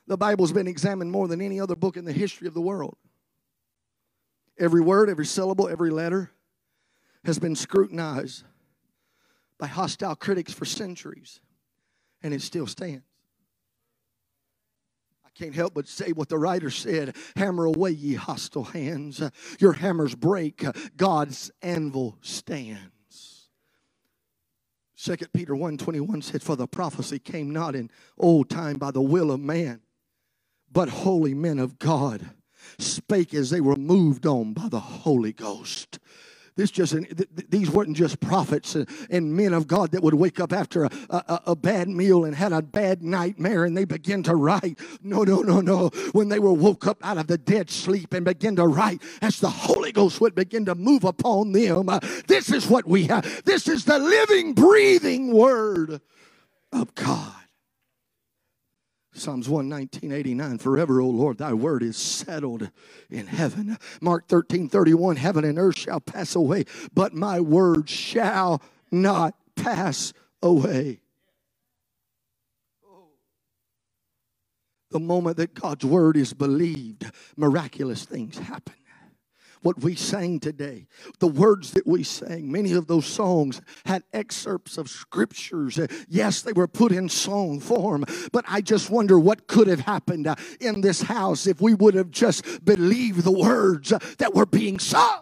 the 0.07 0.17
Bible's 0.17 0.53
been 0.53 0.67
examined 0.67 1.11
more 1.11 1.27
than 1.27 1.41
any 1.41 1.59
other 1.59 1.75
book 1.75 1.97
in 1.97 2.05
the 2.05 2.13
history 2.13 2.47
of 2.47 2.53
the 2.53 2.61
world. 2.61 2.97
Every 4.57 4.81
word, 4.81 5.09
every 5.09 5.25
syllable, 5.25 5.67
every 5.67 5.91
letter 5.91 6.31
has 7.25 7.37
been 7.37 7.55
scrutinized 7.55 8.43
by 9.59 9.67
hostile 9.67 10.15
critics 10.15 10.53
for 10.53 10.65
centuries, 10.65 11.41
and 12.23 12.33
it 12.33 12.41
still 12.41 12.67
stands. 12.67 13.03
I 15.25 15.29
can't 15.37 15.53
help 15.53 15.73
but 15.73 15.87
say 15.87 16.13
what 16.13 16.29
the 16.29 16.39
writer 16.39 16.71
said 16.71 17.15
Hammer 17.35 17.65
away, 17.65 17.91
ye 17.91 18.15
hostile 18.15 18.63
hands. 18.63 19.21
Your 19.59 19.73
hammers 19.73 20.15
break, 20.15 20.65
God's 20.95 21.51
anvil 21.61 22.17
stands. 22.21 23.49
2 24.97 25.15
Peter 25.33 25.55
1 25.55 25.77
21 25.77 26.21
said, 26.23 26.41
For 26.41 26.55
the 26.55 26.67
prophecy 26.67 27.19
came 27.19 27.51
not 27.51 27.75
in 27.75 27.91
old 28.17 28.49
time 28.49 28.77
by 28.77 28.89
the 28.89 29.01
will 29.01 29.31
of 29.31 29.39
man 29.39 29.81
but 30.71 30.89
holy 30.89 31.33
men 31.33 31.59
of 31.59 31.79
God 31.79 32.31
spake 32.79 33.33
as 33.33 33.49
they 33.49 33.61
were 33.61 33.75
moved 33.75 34.25
on 34.25 34.53
by 34.53 34.67
the 34.69 34.79
Holy 34.79 35.33
Ghost. 35.33 35.99
This 36.57 36.71
just 36.71 36.95
these 37.49 37.69
weren't 37.69 37.95
just 37.95 38.19
prophets 38.19 38.75
and 38.75 39.35
men 39.35 39.53
of 39.53 39.67
God 39.67 39.91
that 39.91 40.01
would 40.01 40.15
wake 40.15 40.39
up 40.39 40.51
after 40.51 40.85
a, 40.85 40.89
a, 41.11 41.41
a, 41.47 41.55
bad 41.55 41.87
meal 41.87 42.25
and 42.25 42.33
had 42.33 42.51
a 42.51 42.63
bad 42.63 43.03
nightmare 43.03 43.63
and 43.63 43.77
they 43.77 43.85
begin 43.85 44.23
to 44.23 44.35
write. 44.35 44.79
No, 45.03 45.21
no, 45.23 45.41
no, 45.41 45.61
no. 45.61 45.89
When 46.13 46.29
they 46.29 46.39
were 46.39 46.51
woke 46.51 46.87
up 46.87 46.97
out 47.05 47.19
of 47.19 47.27
the 47.27 47.37
dead 47.37 47.69
sleep 47.69 48.11
and 48.11 48.25
begin 48.25 48.55
to 48.55 48.65
write, 48.65 49.03
as 49.21 49.39
the 49.39 49.51
Holy 49.51 49.91
Ghost 49.91 50.19
would 50.19 50.33
begin 50.33 50.65
to 50.65 50.73
move 50.73 51.03
upon 51.03 51.51
them. 51.51 51.89
Uh, 51.89 51.99
this 52.25 52.51
is 52.51 52.67
what 52.67 52.87
we 52.87 53.03
have. 53.03 53.43
This 53.45 53.67
is 53.67 53.85
the 53.85 53.99
living, 53.99 54.53
breathing 54.53 55.31
Word 55.31 56.01
of 56.73 56.95
God. 56.95 57.46
Psalms 59.17 59.49
119, 59.49 60.11
89. 60.11 60.57
Forever, 60.59 61.01
O 61.01 61.07
Lord, 61.07 61.37
thy 61.37 61.53
word 61.53 61.83
is 61.83 61.97
settled 61.97 62.69
in 63.09 63.27
heaven. 63.27 63.77
Mark 64.01 64.27
13, 64.27 64.69
31. 64.69 65.15
Heaven 65.17 65.43
and 65.43 65.59
earth 65.59 65.77
shall 65.77 65.99
pass 65.99 66.35
away, 66.35 66.65
but 66.93 67.13
my 67.13 67.39
word 67.39 67.89
shall 67.89 68.61
not 68.91 69.35
pass 69.55 70.13
away. 70.41 70.99
The 74.89 74.99
moment 74.99 75.37
that 75.37 75.53
God's 75.53 75.83
word 75.85 76.15
is 76.15 76.33
believed, 76.33 77.11
miraculous 77.35 78.05
things 78.05 78.37
happen 78.37 78.73
what 79.61 79.81
we 79.81 79.95
sang 79.95 80.39
today, 80.39 80.87
the 81.19 81.27
words 81.27 81.71
that 81.71 81.87
we 81.87 82.03
sang, 82.03 82.51
many 82.51 82.73
of 82.73 82.87
those 82.87 83.05
songs 83.05 83.61
had 83.85 84.03
excerpts 84.13 84.77
of 84.77 84.89
scriptures. 84.89 85.79
Yes, 86.07 86.41
they 86.41 86.53
were 86.53 86.67
put 86.67 86.91
in 86.91 87.09
song 87.09 87.59
form, 87.59 88.05
but 88.31 88.45
I 88.47 88.61
just 88.61 88.89
wonder 88.89 89.19
what 89.19 89.47
could 89.47 89.67
have 89.67 89.81
happened 89.81 90.27
uh, 90.27 90.35
in 90.59 90.81
this 90.81 91.01
house 91.01 91.47
if 91.47 91.61
we 91.61 91.73
would 91.73 91.95
have 91.95 92.11
just 92.11 92.63
believed 92.63 93.23
the 93.23 93.31
words 93.31 93.91
uh, 93.91 93.99
that 94.17 94.33
were 94.33 94.45
being 94.45 94.79
sung. 94.79 95.21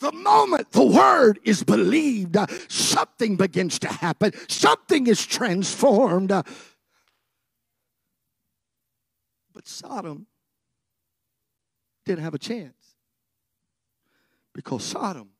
The 0.00 0.12
moment 0.12 0.72
the 0.72 0.86
word 0.86 1.38
is 1.44 1.62
believed, 1.62 2.36
uh, 2.36 2.46
something 2.68 3.36
begins 3.36 3.78
to 3.80 3.88
happen, 3.88 4.32
something 4.48 5.06
is 5.06 5.24
transformed. 5.24 6.28
But 6.28 6.46
Sodom 9.68 10.26
didn't 12.10 12.24
have 12.24 12.34
a 12.34 12.38
chance 12.38 12.96
because 14.52 14.82
Sodom 14.82 15.30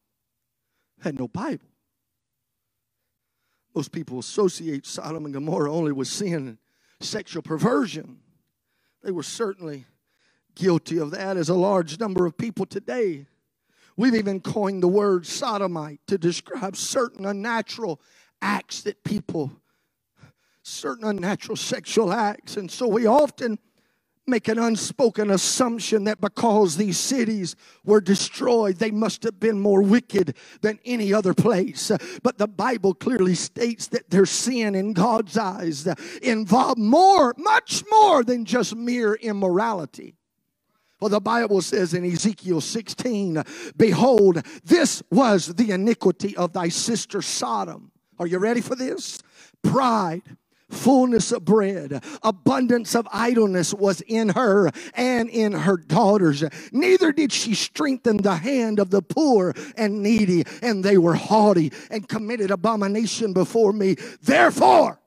had 1.01 1.19
no 1.19 1.27
Bible. 1.27 1.67
Most 3.75 3.91
people 3.91 4.21
associate 4.21 4.87
Sodom 4.87 5.25
and 5.25 5.35
Gomorrah 5.35 5.73
only 5.73 5.91
with 5.91 6.07
sin 6.07 6.47
and 6.47 6.59
sexual 7.01 7.43
perversion. 7.43 8.21
They 9.03 9.11
were 9.11 9.25
certainly 9.25 9.87
guilty 10.55 10.99
of 10.99 11.11
that, 11.11 11.37
as 11.37 11.49
a 11.49 11.55
large 11.55 11.99
number 11.99 12.25
of 12.25 12.39
people 12.39 12.67
today. 12.67 13.27
We've 13.97 14.15
even 14.15 14.41
coined 14.41 14.83
the 14.83 14.89
word 14.89 15.27
sodomite 15.27 16.01
to 16.07 16.19
describe 16.19 16.77
certain 16.77 17.27
unnatural 17.27 18.01
acts 18.41 18.83
that 18.83 19.03
people, 19.03 19.51
certain 20.63 21.05
unnatural 21.05 21.57
sexual 21.57 22.13
acts. 22.13 22.57
And 22.57 22.71
so 22.71 22.87
we 22.87 23.07
often 23.07 23.59
make 24.27 24.49
an 24.49 24.59
unspoken 24.59 25.31
assumption 25.31 26.05
that 26.05 26.21
because 26.21 26.77
these 26.77 26.99
cities 26.99 27.57
were 27.85 28.01
destroyed, 28.01 28.77
they 28.77 28.91
must 28.91 29.23
have 29.25 29.41
been 29.41 29.59
more 29.59 29.83
wicked 29.83 30.37
than 30.61 30.79
any 30.85 31.13
other 31.13 31.35
place. 31.35 31.91
But 32.23 32.39
the 32.39 32.49
Bible 32.49 32.95
clearly 32.95 33.35
states 33.35 33.89
that 33.89 34.11
their 34.11 34.27
sin 34.27 34.75
in 34.75 34.93
God's 34.93 35.37
eyes 35.37 35.87
involved 36.23 36.79
more, 36.79 37.35
much 37.37 37.83
more 37.91 38.23
than 38.23 38.45
just 38.45 38.75
mere 38.77 39.15
immorality. 39.15 40.15
Well, 41.01 41.11
the 41.11 41.21
Bible 41.21 41.63
says 41.63 41.95
in 41.95 42.05
Ezekiel 42.05 42.61
16, 42.61 43.43
Behold, 43.77 44.45
this 44.65 45.03
was 45.11 45.47
the 45.47 45.71
iniquity 45.71 46.37
of 46.37 46.53
thy 46.53 46.69
sister 46.69 47.23
Sodom. 47.23 47.91
Are 48.19 48.27
you 48.27 48.39
ready 48.39 48.61
for 48.61 48.77
this? 48.77 49.23
Pride 49.63 50.23
fullness 50.71 51.33
of 51.33 51.45
bread, 51.45 52.03
abundance 52.23 52.95
of 52.95 53.09
idleness 53.13 53.75
was 53.75 54.01
in 54.03 54.31
her 54.31 54.71
and 54.95 55.29
in 55.29 55.53
her 55.53 55.77
daughters. 55.77 56.45
Neither 56.73 57.13
did 57.13 57.33
she 57.33 57.55
strengthen 57.55 58.19
the 58.19 58.37
hand 58.37 58.79
of 58.79 58.91
the 58.91 59.03
poor 59.03 59.55
and 59.77 60.03
needy, 60.03 60.45
and 60.63 60.85
they 60.85 60.99
were 60.99 61.15
haughty 61.15 61.73
and 61.91 62.09
committed 62.09 62.51
abomination 62.51 63.33
before 63.33 63.73
me. 63.73 63.97
Therefore, 64.23 65.01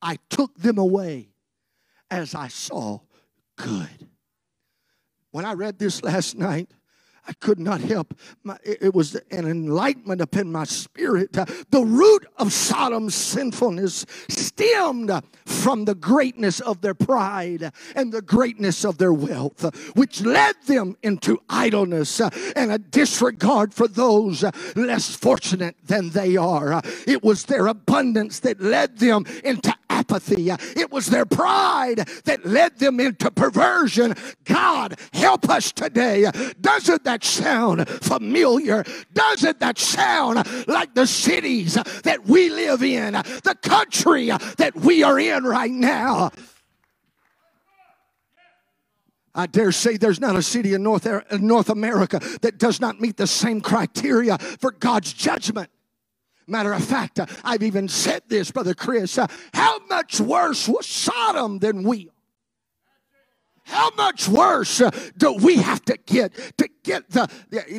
I 0.00 0.18
took 0.30 0.54
them 0.56 0.78
away 0.78 1.30
as 2.10 2.34
I 2.34 2.48
saw 2.48 3.00
good. 3.56 4.08
When 5.30 5.44
I 5.44 5.52
read 5.52 5.78
this 5.78 6.02
last 6.02 6.36
night, 6.36 6.70
I 7.28 7.34
could 7.34 7.58
not 7.60 7.82
help. 7.82 8.18
My, 8.42 8.56
it 8.64 8.94
was 8.94 9.14
an 9.30 9.46
enlightenment 9.46 10.22
upon 10.22 10.50
my 10.50 10.64
spirit. 10.64 11.34
The 11.34 11.84
root 11.84 12.26
of 12.38 12.52
Sodom's 12.52 13.14
sinfulness 13.14 14.06
stemmed 14.58 15.12
from 15.46 15.84
the 15.84 15.94
greatness 15.94 16.60
of 16.60 16.80
their 16.80 16.94
pride 16.94 17.72
and 17.94 18.12
the 18.12 18.22
greatness 18.22 18.84
of 18.84 18.98
their 18.98 19.12
wealth, 19.12 19.64
which 19.94 20.20
led 20.22 20.56
them 20.66 20.96
into 21.02 21.40
idleness 21.48 22.20
and 22.20 22.72
a 22.72 22.78
disregard 22.78 23.72
for 23.72 23.88
those 23.88 24.44
less 24.74 25.14
fortunate 25.14 25.76
than 25.84 26.10
they 26.10 26.36
are. 26.36 26.82
It 27.06 27.22
was 27.22 27.44
their 27.44 27.66
abundance 27.68 28.40
that 28.40 28.60
led 28.60 28.98
them 28.98 29.24
into 29.44 29.72
apathy. 29.90 30.50
It 30.50 30.92
was 30.92 31.06
their 31.06 31.26
pride 31.26 32.08
that 32.24 32.46
led 32.46 32.78
them 32.78 33.00
into 33.00 33.30
perversion. 33.30 34.14
God, 34.44 34.98
help 35.12 35.48
us 35.48 35.72
today. 35.72 36.30
Doesn't 36.60 37.04
that 37.04 37.24
sound 37.24 37.88
familiar? 37.88 38.84
Doesn't 39.12 39.60
that 39.60 39.78
sound 39.78 40.46
like 40.68 40.94
the 40.94 41.06
cities 41.06 41.74
that 41.74 42.26
we 42.26 42.48
live 42.50 42.82
in, 42.82 43.14
the 43.14 43.56
country 43.62 44.30
that 44.56 44.74
we 44.74 45.02
are 45.02 45.18
in 45.18 45.44
right 45.44 45.70
now? 45.70 46.30
I 49.34 49.46
dare 49.46 49.70
say 49.70 49.96
there's 49.96 50.20
not 50.20 50.34
a 50.34 50.42
city 50.42 50.74
in 50.74 50.82
North, 50.82 51.06
North 51.40 51.70
America 51.70 52.18
that 52.40 52.58
does 52.58 52.80
not 52.80 53.00
meet 53.00 53.16
the 53.16 53.26
same 53.26 53.60
criteria 53.60 54.36
for 54.38 54.72
God's 54.72 55.12
judgment. 55.12 55.70
Matter 56.48 56.72
of 56.72 56.82
fact, 56.82 57.20
uh, 57.20 57.26
I've 57.44 57.62
even 57.62 57.88
said 57.88 58.22
this, 58.26 58.50
Brother 58.50 58.74
Chris. 58.74 59.18
Uh, 59.18 59.26
how 59.52 59.78
much 59.88 60.18
worse 60.18 60.66
was 60.66 60.86
Sodom 60.86 61.58
than 61.58 61.82
we 61.82 62.10
How 63.64 63.90
much 63.96 64.28
worse 64.28 64.80
uh, 64.80 64.90
do 65.18 65.34
we 65.34 65.56
have 65.56 65.84
to 65.84 65.98
get 66.06 66.32
to 66.56 66.68
get 66.82 67.10
the 67.10 67.28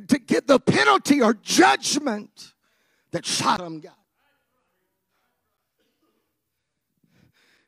to 0.08 0.20
get 0.20 0.46
the 0.46 0.60
penalty 0.60 1.20
or 1.22 1.34
judgment 1.34 2.54
that 3.12 3.26
Sodom 3.26 3.80
got? 3.82 3.99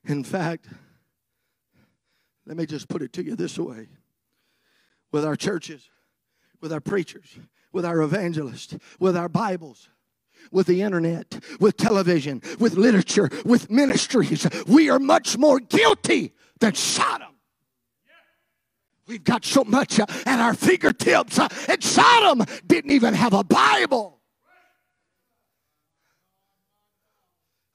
In 0.06 0.24
fact, 0.24 0.68
let 2.46 2.58
me 2.58 2.66
just 2.66 2.88
put 2.88 3.02
it 3.02 3.14
to 3.14 3.24
you 3.24 3.36
this 3.36 3.58
way: 3.58 3.88
with 5.12 5.26
our 5.26 5.36
churches, 5.36 5.90
with 6.60 6.74
our 6.74 6.82
preachers, 6.82 7.38
with 7.72 7.86
our 7.86 8.02
evangelists, 8.02 8.76
with 9.00 9.16
our 9.16 9.30
Bibles 9.30 9.90
with 10.52 10.68
the 10.68 10.82
internet, 10.82 11.40
with 11.60 11.78
television, 11.78 12.42
with 12.60 12.74
literature, 12.74 13.30
with 13.46 13.70
ministries. 13.70 14.48
We 14.68 14.90
are 14.90 15.00
much 15.00 15.38
more 15.38 15.60
guilty 15.60 16.34
than 16.60 16.74
Sodom. 16.76 17.28
We've 19.08 19.24
got 19.24 19.44
so 19.44 19.64
much 19.64 20.00
uh, 20.00 20.06
at 20.26 20.40
our 20.40 20.54
fingertips, 20.54 21.38
uh, 21.38 21.50
and 21.68 21.84
Sodom 21.84 22.46
didn't 22.66 22.92
even 22.92 23.14
have 23.14 23.34
a 23.34 23.44
Bible. 23.44 24.20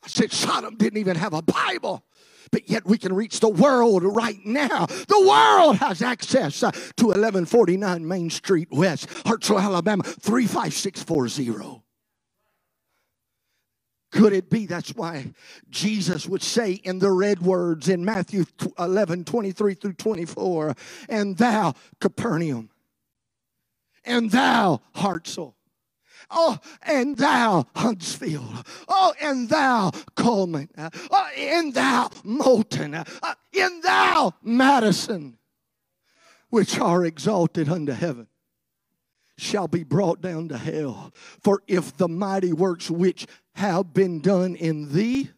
I 0.03 0.09
said, 0.09 0.33
Sodom 0.33 0.77
didn't 0.77 0.99
even 0.99 1.17
have 1.17 1.35
a 1.35 1.43
Bible 1.43 2.05
but 2.51 2.69
yet 2.69 2.87
we 2.87 2.99
can 2.99 3.13
reach 3.15 3.41
the 3.41 3.49
world 3.49 4.03
right 4.05 4.45
now. 4.45 4.87
The 4.87 5.27
world 5.27 5.77
has 5.77 6.03
access 6.03 6.63
uh, 6.63 6.71
to 6.71 7.07
1149 7.07 8.07
Main 8.07 8.31
Street 8.31 8.69
West, 8.71 9.09
Hartselle, 9.25 9.61
Alabama, 9.61 10.03
35640. 10.03 11.83
Could 14.13 14.33
it 14.33 14.49
be 14.49 14.67
that's 14.67 14.95
why 14.95 15.33
Jesus 15.69 16.27
would 16.27 16.43
say 16.43 16.73
in 16.73 17.01
the 17.01 17.11
red 17.11 17.43
words 17.43 17.89
in 17.89 18.05
Matthew 18.05 18.45
11 18.79 19.25
23 19.25 19.75
through 19.75 19.93
24, 19.93 20.75
and 21.09 21.37
thou, 21.37 21.75
Capernaum, 22.01 22.71
and 24.05 24.31
thou, 24.31 24.81
Hartselle, 24.95 25.55
Oh, 26.31 26.59
and 26.83 27.17
thou, 27.17 27.67
Huntsville. 27.75 28.65
Oh, 28.89 29.15
and 29.21 29.49
thou, 29.49 29.93
Cullman. 30.15 30.69
Oh, 30.77 31.29
and 31.37 31.75
thou, 31.75 32.11
Moulton. 32.25 32.95
Oh, 33.23 33.35
and 33.59 33.83
thou, 33.83 34.35
Madison, 34.43 35.39
which 36.51 36.79
are 36.79 37.05
exalted 37.05 37.69
unto 37.69 37.93
heaven 37.93 38.29
shall 39.39 39.69
be 39.69 39.85
brought 39.85 40.21
down 40.21 40.49
to 40.49 40.57
hell. 40.57 41.13
For 41.43 41.63
if 41.67 41.97
the 41.97 42.09
mighty 42.09 42.53
works 42.53 42.91
which 42.91 43.27
have 43.55 43.93
been 43.93 44.21
done 44.21 44.57
in 44.57 44.93
thee 44.93 45.31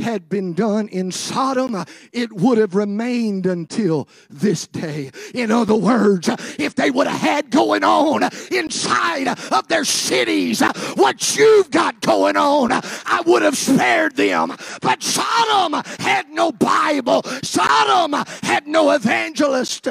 had 0.00 0.28
been 0.28 0.52
done 0.52 0.88
in 0.88 1.12
Sodom, 1.12 1.84
it 2.12 2.32
would 2.32 2.58
have 2.58 2.74
remained 2.74 3.46
until 3.46 4.08
this 4.28 4.66
day. 4.66 5.10
In 5.34 5.50
other 5.50 5.74
words, 5.74 6.28
if 6.58 6.74
they 6.74 6.90
would 6.90 7.06
have 7.06 7.20
had 7.20 7.50
going 7.50 7.84
on 7.84 8.22
inside 8.50 9.28
of 9.28 9.68
their 9.68 9.84
cities 9.84 10.60
what 10.96 11.36
you've 11.36 11.70
got 11.70 12.00
going 12.00 12.36
on, 12.36 12.72
I 12.72 13.22
would 13.26 13.42
have 13.42 13.56
spared 13.56 14.16
them. 14.16 14.56
But 14.80 15.02
Sodom 15.02 15.82
had 15.98 16.28
no 16.30 16.52
Bible, 16.52 17.22
Sodom 17.42 18.12
had 18.42 18.66
no 18.66 18.90
evangelist. 18.92 19.88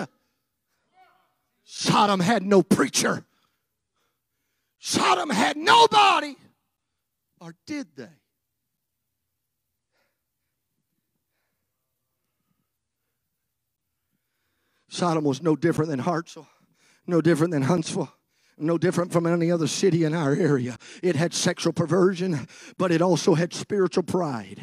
Sodom 1.64 2.20
had 2.20 2.44
no 2.44 2.62
preacher. 2.62 3.24
Sodom 4.80 5.30
had 5.30 5.56
nobody. 5.56 6.36
Or 7.40 7.56
did 7.66 7.88
they? 7.96 8.19
Sodom 15.00 15.24
was 15.24 15.42
no 15.42 15.56
different 15.56 15.90
than 15.90 16.02
Hartselle, 16.02 16.48
no 17.08 17.22
different 17.22 17.52
than 17.52 17.62
Huntsville, 17.62 18.12
no 18.58 18.78
different 18.78 19.14
from 19.14 19.26
any 19.26 19.50
other 19.50 19.68
city 19.68 20.04
in 20.04 20.14
our 20.14 20.34
area. 20.34 20.78
It 21.02 21.16
had 21.16 21.34
sexual 21.34 21.72
perversion, 21.72 22.48
but 22.78 22.92
it 22.92 23.02
also 23.02 23.34
had 23.34 23.54
spiritual 23.54 24.04
pride 24.04 24.62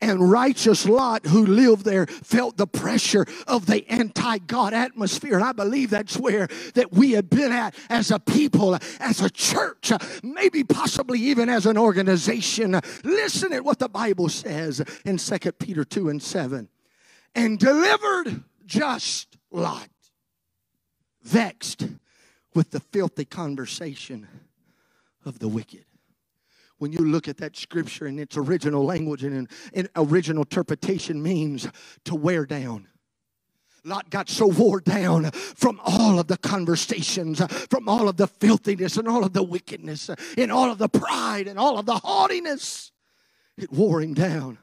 and 0.00 0.30
righteous 0.30 0.86
Lot, 0.86 1.26
who 1.26 1.44
lived 1.44 1.84
there, 1.84 2.06
felt 2.06 2.56
the 2.56 2.66
pressure 2.66 3.26
of 3.46 3.66
the 3.66 3.86
anti 3.90 4.38
God 4.38 4.72
atmosphere. 4.72 5.34
And 5.34 5.44
I 5.44 5.52
believe 5.52 5.90
that's 5.90 6.16
where 6.16 6.48
that 6.74 6.92
we 6.92 7.12
have 7.12 7.28
been 7.28 7.52
at 7.52 7.74
as 7.88 8.10
a 8.10 8.18
people, 8.18 8.78
as 8.98 9.20
a 9.20 9.30
church, 9.30 9.92
maybe 10.22 10.64
possibly 10.64 11.20
even 11.20 11.48
as 11.48 11.66
an 11.66 11.76
organization. 11.76 12.80
Listen 13.04 13.52
at 13.52 13.64
what 13.64 13.78
the 13.78 13.88
Bible 13.88 14.28
says 14.28 14.82
in 15.04 15.18
2 15.18 15.52
Peter 15.52 15.84
2 15.84 16.08
and 16.08 16.22
7. 16.22 16.68
And 17.34 17.58
delivered 17.58 18.44
just 18.70 19.36
Lot, 19.50 19.88
vexed 21.22 21.88
with 22.54 22.70
the 22.70 22.78
filthy 22.78 23.24
conversation 23.24 24.28
of 25.24 25.40
the 25.40 25.48
wicked 25.48 25.84
when 26.78 26.92
you 26.92 27.00
look 27.00 27.28
at 27.28 27.36
that 27.38 27.56
scripture 27.56 28.06
in 28.06 28.18
its 28.18 28.36
original 28.36 28.84
language 28.84 29.22
and 29.22 29.34
in, 29.34 29.48
in 29.74 29.88
original 29.96 30.44
interpretation 30.44 31.22
means 31.22 31.68
to 32.04 32.14
wear 32.14 32.46
down. 32.46 32.86
Lot 33.84 34.08
got 34.08 34.28
so 34.28 34.46
wore 34.46 34.80
down 34.80 35.30
from 35.32 35.80
all 35.84 36.18
of 36.18 36.28
the 36.28 36.38
conversations, 36.38 37.44
from 37.68 37.88
all 37.88 38.08
of 38.08 38.16
the 38.16 38.26
filthiness 38.26 38.96
and 38.96 39.08
all 39.08 39.24
of 39.24 39.32
the 39.32 39.42
wickedness, 39.42 40.10
and 40.38 40.52
all 40.52 40.70
of 40.70 40.78
the 40.78 40.88
pride 40.88 41.48
and 41.48 41.58
all 41.58 41.78
of 41.78 41.86
the 41.86 41.96
haughtiness. 41.96 42.92
It 43.56 43.72
wore 43.72 44.00
him 44.00 44.14
down. 44.14 44.58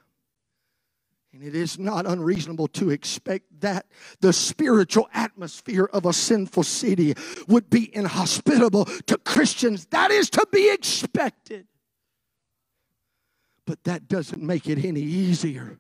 And 1.38 1.48
it 1.48 1.54
is 1.54 1.78
not 1.78 2.08
unreasonable 2.08 2.68
to 2.70 2.90
expect 2.90 3.62
that 3.62 3.86
the 4.22 4.34
spiritual 4.34 5.08
atmosphere 5.14 5.88
of 5.94 6.08
a 6.08 6.14
sinful 6.14 6.64
city 6.64 7.14
would 7.48 7.70
be 7.70 7.96
inhospitable 7.96 8.86
to 8.86 9.20
Christians. 9.20 9.86
That 9.92 10.10
is 10.10 10.32
to 10.32 10.48
be 10.52 10.72
expected. 10.72 11.68
But 13.68 13.84
that 13.84 14.08
doesn't 14.08 14.42
make 14.42 14.68
it 14.68 14.84
any 14.84 15.02
easier. 15.02 15.78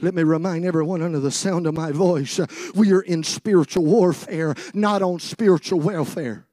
Let 0.00 0.14
me 0.14 0.22
remind 0.22 0.64
everyone 0.64 1.02
under 1.02 1.18
the 1.18 1.32
sound 1.32 1.66
of 1.66 1.74
my 1.74 1.90
voice 1.90 2.38
uh, 2.38 2.46
we 2.72 2.92
are 2.92 3.00
in 3.00 3.24
spiritual 3.24 3.84
warfare, 3.84 4.54
not 4.74 5.02
on 5.02 5.18
spiritual 5.18 5.80
welfare. 5.80 6.46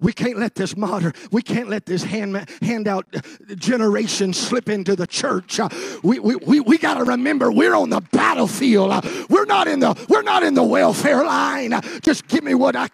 We 0.00 0.12
can't 0.12 0.38
let 0.38 0.54
this 0.54 0.76
modern, 0.76 1.12
we 1.32 1.42
can't 1.42 1.68
let 1.68 1.84
this 1.84 2.04
hand, 2.04 2.48
handout 2.62 3.06
generation 3.56 4.32
slip 4.32 4.68
into 4.68 4.94
the 4.94 5.06
church. 5.06 5.58
Uh, 5.58 5.68
we 6.04 6.20
we, 6.20 6.36
we, 6.36 6.60
we 6.60 6.78
got 6.78 6.94
to 6.94 7.04
remember 7.04 7.50
we're 7.50 7.74
on 7.74 7.90
the 7.90 8.00
battlefield. 8.12 8.92
Uh, 8.92 9.00
we're 9.28 9.46
not 9.46 9.66
in 9.66 9.80
the 9.80 10.06
we're 10.08 10.22
not 10.22 10.44
in 10.44 10.54
the 10.54 10.62
welfare 10.62 11.24
line. 11.24 11.72
Uh, 11.72 11.80
just 12.00 12.28
give 12.28 12.44
me 12.44 12.54
what 12.54 12.76
I 12.76 12.88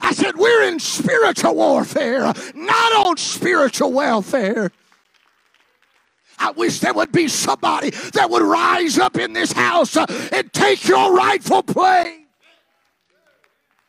I 0.00 0.12
said, 0.12 0.36
We're 0.36 0.64
in 0.64 0.78
spiritual 0.78 1.54
warfare, 1.56 2.32
not 2.54 3.06
on 3.06 3.16
spiritual 3.16 3.92
welfare. 3.92 4.70
I 6.38 6.50
wish 6.50 6.80
there 6.80 6.92
would 6.92 7.12
be 7.12 7.28
somebody 7.28 7.90
that 8.12 8.28
would 8.28 8.42
rise 8.42 8.98
up 8.98 9.16
in 9.16 9.32
this 9.32 9.52
house 9.52 9.96
and 9.96 10.52
take 10.52 10.86
your 10.86 11.16
rightful 11.16 11.62
place. 11.62 12.25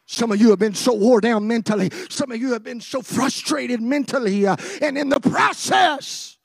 Some 0.08 0.32
of 0.32 0.40
you 0.40 0.50
have 0.52 0.60
been 0.60 0.74
so 0.74 0.94
wore 0.94 1.20
down 1.20 1.48
mentally. 1.48 1.92
Some 2.10 2.32
of 2.32 2.40
you 2.40 2.54
have 2.54 2.64
been 2.64 2.80
so 2.80 3.02
frustrated 3.02 3.82
mentally. 3.82 4.48
Uh, 4.48 4.56
and 4.82 4.98
in 4.98 5.10
the 5.10 5.20
process, 5.20 6.38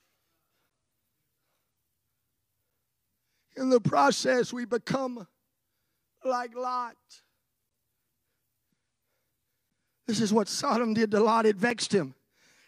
in 3.56 3.70
the 3.70 3.80
process, 3.80 4.52
we 4.52 4.64
become 4.64 5.28
like 6.24 6.56
Lot. 6.56 6.96
This 10.08 10.20
is 10.20 10.32
what 10.32 10.48
Sodom 10.48 10.92
did 10.92 11.12
to 11.12 11.20
Lot. 11.20 11.46
It 11.46 11.54
vexed 11.54 11.94
him, 11.94 12.16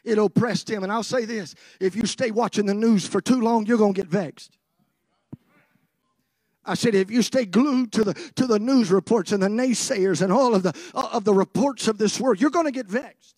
it 0.05 0.17
oppressed 0.17 0.71
him. 0.71 0.85
And 0.85 0.93
I'll 0.93 1.03
say 1.03 1.25
this 1.25 1.57
if 1.81 1.97
you 1.97 2.07
stay 2.07 2.31
watching 2.31 2.67
the 2.67 2.75
news 2.75 3.05
for 3.05 3.21
too 3.21 3.41
long, 3.41 3.67
you're 3.67 3.79
going 3.79 3.95
to 3.95 4.01
get 4.01 4.09
vexed. 4.09 4.57
I 6.66 6.74
said, 6.74 6.94
if 6.94 7.11
you 7.11 7.22
stay 7.22 7.44
glued 7.44 7.92
to 7.92 8.05
the 8.05 8.14
to 8.37 8.46
the 8.46 8.59
news 8.59 8.90
reports 8.90 9.33
and 9.33 9.42
the 9.42 9.48
naysayers 9.48 10.22
and 10.22 10.33
all 10.33 10.55
of 10.55 10.62
the 10.62 10.72
of 10.94 11.24
the 11.24 11.35
reports 11.35 11.88
of 11.88 11.98
this 11.98 12.18
world, 12.20 12.40
you're 12.40 12.50
going 12.50 12.66
to 12.66 12.72
get 12.72 12.87
vexed. 12.87 13.35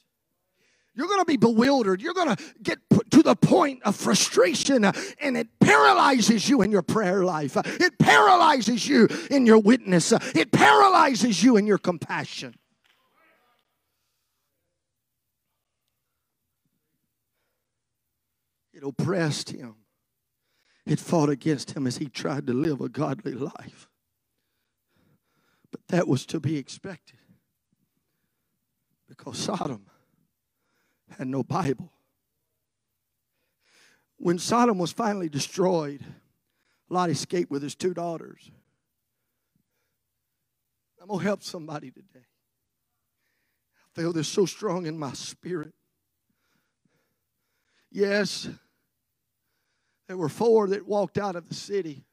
You're 0.94 1.08
going 1.08 1.20
to 1.20 1.26
be 1.26 1.36
bewildered. 1.36 2.00
You're 2.00 2.14
going 2.14 2.34
to 2.34 2.42
get 2.62 2.78
to 3.10 3.22
the 3.22 3.36
point 3.36 3.82
of 3.84 3.94
frustration, 3.94 4.84
uh, 4.84 4.92
and 5.20 5.36
it 5.36 5.48
paralyzes 5.60 6.48
you 6.48 6.62
in 6.62 6.70
your 6.70 6.80
prayer 6.82 7.22
life. 7.22 7.56
Uh, 7.56 7.62
it 7.66 7.98
paralyzes 7.98 8.88
you 8.88 9.06
in 9.30 9.44
your 9.44 9.58
witness. 9.58 10.10
Uh, 10.10 10.18
it 10.34 10.52
paralyzes 10.52 11.42
you 11.42 11.58
in 11.58 11.66
your 11.66 11.76
compassion. 11.76 12.54
It 18.72 18.82
oppressed 18.82 19.50
him. 19.50 19.76
It 20.86 21.00
fought 21.00 21.28
against 21.28 21.72
him 21.72 21.86
as 21.86 21.96
he 21.96 22.08
tried 22.08 22.46
to 22.46 22.52
live 22.52 22.80
a 22.80 22.88
godly 22.88 23.32
life. 23.32 23.88
But 25.70 25.80
that 25.88 26.06
was 26.06 26.24
to 26.26 26.38
be 26.38 26.56
expected 26.56 27.18
because 29.08 29.36
Sodom 29.36 29.86
had 31.18 31.26
no 31.26 31.42
Bible. 31.42 31.92
When 34.16 34.38
Sodom 34.38 34.78
was 34.78 34.92
finally 34.92 35.28
destroyed, 35.28 36.04
Lot 36.88 37.10
escaped 37.10 37.50
with 37.50 37.62
his 37.62 37.74
two 37.74 37.92
daughters. 37.92 38.50
I'm 41.00 41.08
going 41.08 41.20
to 41.20 41.26
help 41.26 41.42
somebody 41.42 41.90
today. 41.90 42.26
I 43.84 44.00
feel 44.00 44.12
this 44.12 44.28
so 44.28 44.46
strong 44.46 44.86
in 44.86 44.98
my 44.98 45.12
spirit. 45.12 45.72
Yes, 47.90 48.48
there 50.08 50.16
were 50.16 50.28
four 50.28 50.68
that 50.68 50.86
walked 50.86 51.18
out 51.18 51.36
of 51.36 51.48
the 51.48 51.54
city 51.54 52.06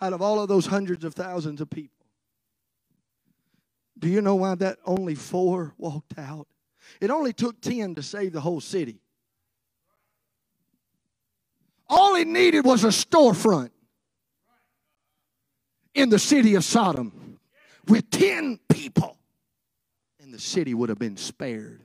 out 0.00 0.12
of 0.12 0.22
all 0.22 0.40
of 0.40 0.48
those 0.48 0.66
hundreds 0.66 1.04
of 1.04 1.14
thousands 1.14 1.60
of 1.60 1.68
people. 1.70 2.06
Do 3.98 4.08
you 4.08 4.20
know 4.20 4.36
why 4.36 4.54
that 4.54 4.78
only 4.84 5.14
four 5.14 5.74
walked 5.76 6.18
out? 6.18 6.46
It 7.00 7.10
only 7.10 7.32
took 7.32 7.60
10 7.60 7.96
to 7.96 8.02
save 8.02 8.32
the 8.32 8.40
whole 8.40 8.60
city. 8.60 9.00
All 11.88 12.14
it 12.14 12.28
needed 12.28 12.64
was 12.64 12.84
a 12.84 12.88
storefront 12.88 13.70
in 15.94 16.10
the 16.10 16.18
city 16.18 16.54
of 16.54 16.64
Sodom 16.64 17.38
with 17.88 18.08
10 18.10 18.60
people, 18.68 19.16
and 20.20 20.32
the 20.32 20.38
city 20.38 20.74
would 20.74 20.90
have 20.90 20.98
been 20.98 21.16
spared. 21.16 21.80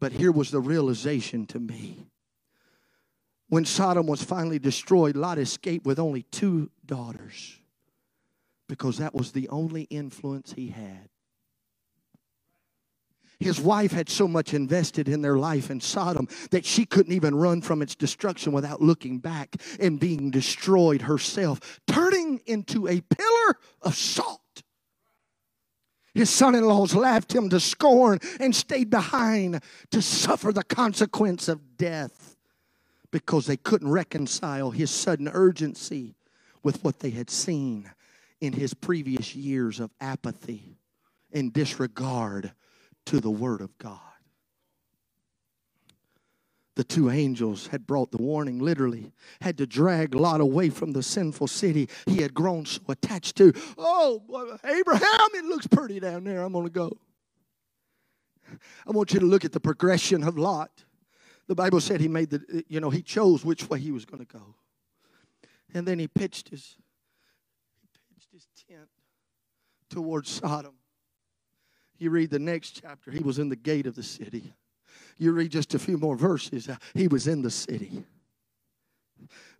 But 0.00 0.12
here 0.12 0.32
was 0.32 0.50
the 0.50 0.60
realization 0.60 1.46
to 1.46 1.58
me 1.60 2.10
when 3.50 3.64
Sodom 3.64 4.06
was 4.06 4.22
finally 4.22 4.60
destroyed, 4.60 5.16
Lot 5.16 5.38
escaped 5.38 5.84
with 5.84 5.98
only 5.98 6.22
two 6.22 6.70
daughters 6.86 7.58
because 8.68 8.98
that 8.98 9.12
was 9.12 9.32
the 9.32 9.48
only 9.48 9.82
influence 9.82 10.52
he 10.52 10.68
had. 10.68 11.08
His 13.40 13.60
wife 13.60 13.90
had 13.90 14.08
so 14.08 14.28
much 14.28 14.54
invested 14.54 15.08
in 15.08 15.22
their 15.22 15.36
life 15.36 15.70
in 15.70 15.80
Sodom 15.80 16.28
that 16.52 16.64
she 16.64 16.86
couldn't 16.86 17.12
even 17.12 17.34
run 17.34 17.60
from 17.60 17.82
its 17.82 17.96
destruction 17.96 18.52
without 18.52 18.80
looking 18.80 19.18
back 19.18 19.56
and 19.80 19.98
being 19.98 20.30
destroyed 20.30 21.02
herself, 21.02 21.80
turning 21.88 22.40
into 22.46 22.86
a 22.86 23.00
pillar 23.00 23.58
of 23.82 23.96
salt. 23.96 24.40
His 26.14 26.30
son 26.30 26.54
in 26.54 26.64
laws 26.64 26.94
laughed 26.94 27.34
him 27.34 27.48
to 27.50 27.58
scorn 27.58 28.20
and 28.38 28.54
stayed 28.54 28.90
behind 28.90 29.60
to 29.90 30.02
suffer 30.02 30.52
the 30.52 30.64
consequence 30.64 31.48
of 31.48 31.76
death 31.76 32.29
because 33.10 33.46
they 33.46 33.56
couldn't 33.56 33.90
reconcile 33.90 34.70
his 34.70 34.90
sudden 34.90 35.28
urgency 35.28 36.14
with 36.62 36.82
what 36.84 37.00
they 37.00 37.10
had 37.10 37.30
seen 37.30 37.90
in 38.40 38.52
his 38.52 38.74
previous 38.74 39.34
years 39.34 39.80
of 39.80 39.90
apathy 40.00 40.78
and 41.32 41.52
disregard 41.52 42.52
to 43.06 43.20
the 43.20 43.30
Word 43.30 43.60
of 43.60 43.76
God. 43.78 43.98
The 46.76 46.84
two 46.84 47.10
angels 47.10 47.66
had 47.66 47.86
brought 47.86 48.10
the 48.10 48.22
warning, 48.22 48.58
literally, 48.58 49.12
had 49.42 49.58
to 49.58 49.66
drag 49.66 50.14
Lot 50.14 50.40
away 50.40 50.70
from 50.70 50.92
the 50.92 51.02
sinful 51.02 51.48
city 51.48 51.88
he 52.06 52.22
had 52.22 52.32
grown 52.32 52.64
so 52.64 52.80
attached 52.88 53.36
to. 53.36 53.52
Oh, 53.76 54.22
Abraham, 54.64 55.28
it 55.34 55.44
looks 55.44 55.66
pretty 55.66 56.00
down 56.00 56.24
there. 56.24 56.42
I'm 56.42 56.52
going 56.52 56.64
to 56.64 56.70
go. 56.70 56.96
I 58.86 58.92
want 58.92 59.12
you 59.12 59.20
to 59.20 59.26
look 59.26 59.44
at 59.44 59.52
the 59.52 59.60
progression 59.60 60.22
of 60.22 60.38
Lot. 60.38 60.84
The 61.50 61.56
Bible 61.56 61.80
said 61.80 62.00
he 62.00 62.06
made 62.06 62.30
the, 62.30 62.64
you 62.68 62.78
know, 62.78 62.90
he 62.90 63.02
chose 63.02 63.44
which 63.44 63.68
way 63.68 63.80
he 63.80 63.90
was 63.90 64.04
going 64.04 64.24
to 64.24 64.38
go. 64.38 64.54
And 65.74 65.84
then 65.84 65.98
he 65.98 66.06
pitched 66.06 66.50
his, 66.50 66.76
he 67.80 67.88
pitched 68.14 68.28
his 68.32 68.46
tent 68.68 68.88
towards 69.88 70.30
Sodom. 70.30 70.74
You 71.98 72.10
read 72.10 72.30
the 72.30 72.38
next 72.38 72.80
chapter, 72.80 73.10
he 73.10 73.18
was 73.18 73.40
in 73.40 73.48
the 73.48 73.56
gate 73.56 73.88
of 73.88 73.96
the 73.96 74.02
city. 74.04 74.54
You 75.18 75.32
read 75.32 75.50
just 75.50 75.74
a 75.74 75.80
few 75.80 75.98
more 75.98 76.14
verses, 76.14 76.68
uh, 76.68 76.76
he 76.94 77.08
was 77.08 77.26
in 77.26 77.42
the 77.42 77.50
city. 77.50 78.04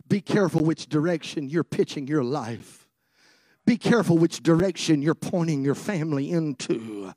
Be 0.07 0.21
careful 0.21 0.63
which 0.63 0.87
direction 0.87 1.49
you're 1.49 1.65
pitching 1.65 2.07
your 2.07 2.23
life. 2.23 2.87
Be 3.65 3.75
careful 3.75 4.17
which 4.17 4.41
direction 4.41 5.01
you're 5.01 5.13
pointing 5.13 5.61
your 5.61 5.75
family 5.75 6.31
into. 6.31 7.13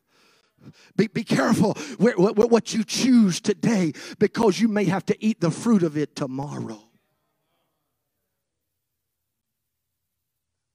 Be, 0.96 1.06
be 1.08 1.24
careful 1.24 1.74
where, 1.98 2.14
what, 2.16 2.50
what 2.50 2.74
you 2.74 2.84
choose 2.84 3.40
today 3.40 3.92
because 4.18 4.60
you 4.60 4.68
may 4.68 4.84
have 4.84 5.04
to 5.06 5.24
eat 5.24 5.40
the 5.40 5.50
fruit 5.50 5.82
of 5.82 5.96
it 5.96 6.16
tomorrow. 6.16 6.82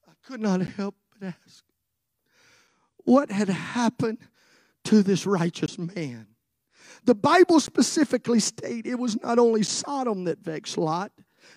I 0.07 0.11
could 0.25 0.41
not 0.41 0.61
help 0.61 0.95
but 1.19 1.33
ask 1.45 1.63
what 3.05 3.31
had 3.31 3.49
happened 3.49 4.19
to 4.85 5.01
this 5.01 5.25
righteous 5.25 5.77
man. 5.77 6.27
The 7.05 7.15
Bible 7.15 7.59
specifically 7.59 8.39
stated 8.39 8.87
it 8.87 8.99
was 8.99 9.21
not 9.21 9.39
only 9.39 9.63
Sodom 9.63 10.25
that 10.25 10.39
vexed 10.39 10.77
Lot, 10.77 11.11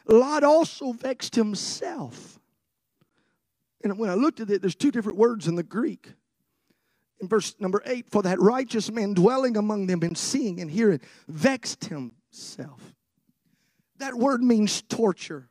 Lot 0.07 0.45
also 0.45 0.92
vexed 0.92 1.35
himself. 1.35 2.40
And 3.85 3.99
when 3.99 4.11
I 4.11 4.14
looked 4.14 4.40
at 4.40 4.51
it, 4.51 4.62
there's 4.62 4.75
two 4.75 4.90
different 4.90 5.18
words 5.18 5.49
in 5.49 5.57
the 5.57 5.62
Greek 5.62 6.12
in 7.22 7.28
verse 7.28 7.54
number 7.58 7.82
eight, 7.87 8.11
for 8.11 8.22
that 8.22 8.40
righteous 8.40 8.90
man 8.90 9.14
dwelling 9.14 9.56
among 9.56 9.87
them 9.87 10.02
and 10.02 10.18
seeing 10.18 10.61
and 10.61 10.70
hearing 10.70 11.00
vexed 11.28 11.85
himself. 11.85 12.94
That 13.98 14.14
word 14.14 14.42
means 14.42 14.82
torture. 14.82 15.48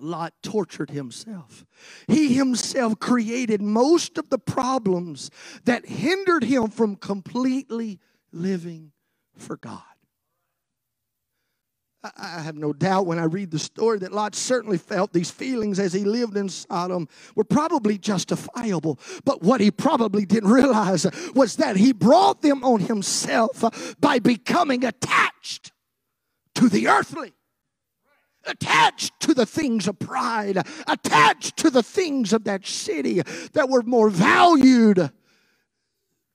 Lot 0.00 0.34
tortured 0.42 0.90
himself. 0.90 1.64
He 2.08 2.34
himself 2.34 2.98
created 2.98 3.62
most 3.62 4.18
of 4.18 4.28
the 4.28 4.38
problems 4.38 5.30
that 5.64 5.86
hindered 5.86 6.42
him 6.42 6.68
from 6.68 6.96
completely 6.96 8.00
living 8.32 8.90
for 9.36 9.56
God. 9.56 9.82
I 12.16 12.40
have 12.40 12.56
no 12.56 12.72
doubt 12.72 13.06
when 13.06 13.18
I 13.18 13.24
read 13.24 13.50
the 13.50 13.58
story 13.58 13.98
that 14.00 14.12
Lot 14.12 14.34
certainly 14.34 14.76
felt 14.76 15.12
these 15.12 15.30
feelings 15.30 15.78
as 15.78 15.94
he 15.94 16.04
lived 16.04 16.36
in 16.36 16.50
Sodom 16.50 17.08
were 17.34 17.44
probably 17.44 17.96
justifiable. 17.96 18.98
But 19.24 19.42
what 19.42 19.60
he 19.62 19.70
probably 19.70 20.26
didn't 20.26 20.50
realize 20.50 21.06
was 21.34 21.56
that 21.56 21.76
he 21.76 21.92
brought 21.92 22.42
them 22.42 22.62
on 22.62 22.80
himself 22.80 23.64
by 24.00 24.18
becoming 24.18 24.84
attached 24.84 25.72
to 26.56 26.68
the 26.68 26.88
earthly, 26.88 27.32
attached 28.44 29.18
to 29.20 29.32
the 29.32 29.46
things 29.46 29.88
of 29.88 29.98
pride, 29.98 30.58
attached 30.86 31.56
to 31.58 31.70
the 31.70 31.82
things 31.82 32.34
of 32.34 32.44
that 32.44 32.66
city 32.66 33.22
that 33.54 33.70
were 33.70 33.82
more 33.82 34.10
valued 34.10 35.10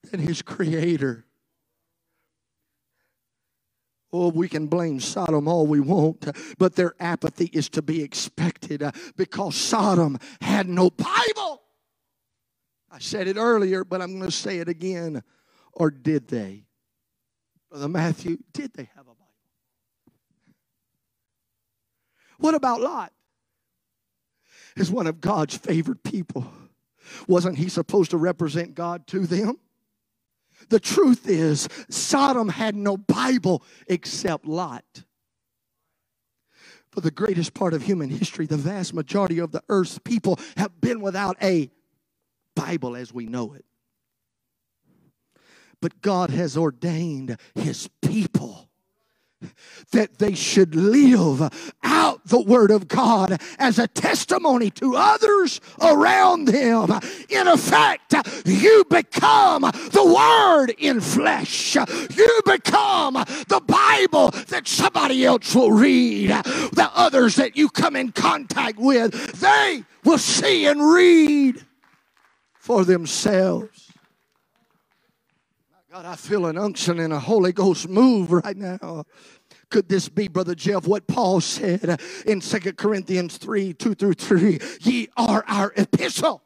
than 0.10 0.20
his 0.20 0.42
creator. 0.42 1.26
Oh, 4.12 4.30
we 4.30 4.50
can 4.50 4.67
blame 4.67 5.00
Sodom 5.00 5.48
all 5.48 5.67
we 5.67 5.80
want, 5.80 6.28
but 6.58 6.76
their 6.76 6.95
apathy 7.00 7.50
is 7.54 7.69
to 7.69 7.82
be 7.82 8.02
expected 8.02 8.82
uh, 8.82 8.91
because 9.15 9.56
Sodom 9.56 10.17
had 10.41 10.67
no 10.67 10.89
Bible. 10.89 11.62
I 12.91 12.98
said 13.00 13.28
it 13.28 13.38
earlier, 13.38 13.84
but 13.84 14.02
I'm 14.02 14.17
going 14.17 14.30
to 14.30 14.36
say 14.36 14.58
it 14.58 14.67
again. 14.67 15.22
Or 15.74 15.91
did 15.91 16.28
they? 16.28 16.65
Brother 17.69 17.88
Matthew, 17.88 18.38
did 18.52 18.74
they 18.74 18.89
have 18.95 19.06
a 19.06 19.13
Bible? 19.13 19.28
What 22.39 22.56
about 22.56 22.82
Lot? 22.82 23.13
Is 24.76 24.89
one 24.89 25.08
of 25.08 25.22
God's 25.22 25.56
favored 25.56 26.04
people. 26.04 26.52
Wasn't 27.28 27.58
he 27.58 27.69
supposed 27.69 28.12
to 28.12 28.17
represent 28.17 28.76
God 28.76 29.06
to 29.08 29.28
them? 29.28 29.60
The 30.67 30.80
truth 30.80 31.28
is, 31.28 31.67
Sodom 31.89 32.50
had 32.50 32.76
no 32.76 32.98
Bible 32.98 33.63
except 33.88 34.45
Lot. 34.45 35.04
For 36.91 37.02
the 37.02 37.12
greatest 37.12 37.54
part 37.54 37.74
of 37.74 37.84
human 37.84 38.10
history, 38.10 38.45
the 38.45 38.58
vast 38.58 38.93
majority 38.93 39.39
of 39.39 39.52
the 39.52 39.63
earth's 39.69 40.00
people 40.00 40.39
have 40.58 40.82
been 40.82 41.02
without 41.02 41.38
a 41.41 41.69
Bible 42.56 42.95
as 42.95 43.13
we 43.13 43.26
know 43.26 43.54
it. 43.54 43.65
But 45.82 46.02
God 46.02 46.30
has 46.30 46.58
ordained 46.58 47.38
His 47.56 47.89
people 48.02 48.69
that 49.91 50.19
they 50.19 50.34
should 50.34 50.75
live 50.75 51.49
out 51.84 52.25
the 52.25 52.41
Word 52.41 52.71
of 52.71 52.88
God 52.88 53.41
as 53.58 53.80
a 53.80 53.88
testimony 53.88 54.69
to 54.71 54.95
others 54.95 55.62
around 55.82 56.45
them. 56.45 56.91
In 57.30 57.47
effect, 57.47 58.13
you 58.45 58.84
become 58.89 59.62
the 59.62 60.04
Word 60.06 60.73
in 60.78 61.02
flesh. 61.02 61.75
You 61.75 62.41
become 62.45 63.13
the 63.13 63.62
Bible 63.65 64.32
that 64.47 64.67
somebody 64.67 65.25
else 65.25 65.56
will 65.56 65.71
read. 65.71 66.30
The 66.30 66.89
others 66.93 67.36
that 67.36 67.56
you 67.56 67.69
come 67.69 67.95
in 67.95 68.12
contact 68.12 68.78
with, 68.78 69.39
they 69.39 69.84
will 70.04 70.17
see 70.17 70.65
and 70.67 70.82
read 70.82 71.65
for 72.56 72.84
themselves. 72.86 73.88
God, 75.91 76.06
I 76.06 76.15
feel 76.15 76.45
an 76.45 76.56
unction 76.56 76.99
and 76.99 77.12
a 77.12 77.19
Holy 77.19 77.52
Ghost 77.52 77.89
move 77.89 78.32
right 78.32 78.56
now. 78.56 79.06
Could 79.71 79.89
this 79.89 80.08
be, 80.08 80.28
Brother 80.28 80.54
Jeff, 80.54 80.86
what 80.86 81.08
Paul 81.08 81.41
said 81.41 81.99
in 82.28 82.41
Second 82.41 82.78
Corinthians 82.78 83.38
3 83.38 83.73
2 83.73 83.95
through 83.95 84.13
3? 84.13 84.60
Ye 84.82 85.08
are 85.17 85.43
our 85.47 85.73
epistle 85.75 86.43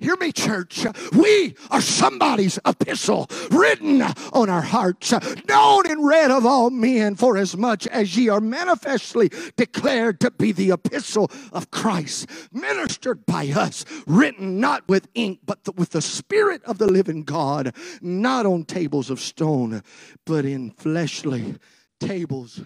Hear 0.00 0.16
me, 0.16 0.32
church. 0.32 0.86
We 1.12 1.54
are 1.70 1.82
somebody's 1.82 2.58
epistle 2.64 3.28
written 3.50 4.00
on 4.32 4.48
our 4.48 4.62
hearts, 4.62 5.12
known 5.46 5.90
and 5.90 6.06
read 6.06 6.30
of 6.30 6.46
all 6.46 6.70
men, 6.70 7.16
for 7.16 7.36
as 7.36 7.54
much 7.54 7.86
as 7.86 8.16
ye 8.16 8.30
are 8.30 8.40
manifestly 8.40 9.30
declared 9.56 10.18
to 10.20 10.30
be 10.30 10.52
the 10.52 10.70
epistle 10.70 11.30
of 11.52 11.70
Christ, 11.70 12.26
ministered 12.50 13.26
by 13.26 13.48
us, 13.48 13.84
written 14.06 14.58
not 14.58 14.88
with 14.88 15.06
ink, 15.14 15.40
but 15.44 15.58
with 15.76 15.90
the 15.90 16.00
Spirit 16.00 16.64
of 16.64 16.78
the 16.78 16.90
living 16.90 17.22
God, 17.22 17.74
not 18.00 18.46
on 18.46 18.64
tables 18.64 19.10
of 19.10 19.20
stone, 19.20 19.82
but 20.24 20.46
in 20.46 20.70
fleshly 20.70 21.56
tables 22.00 22.62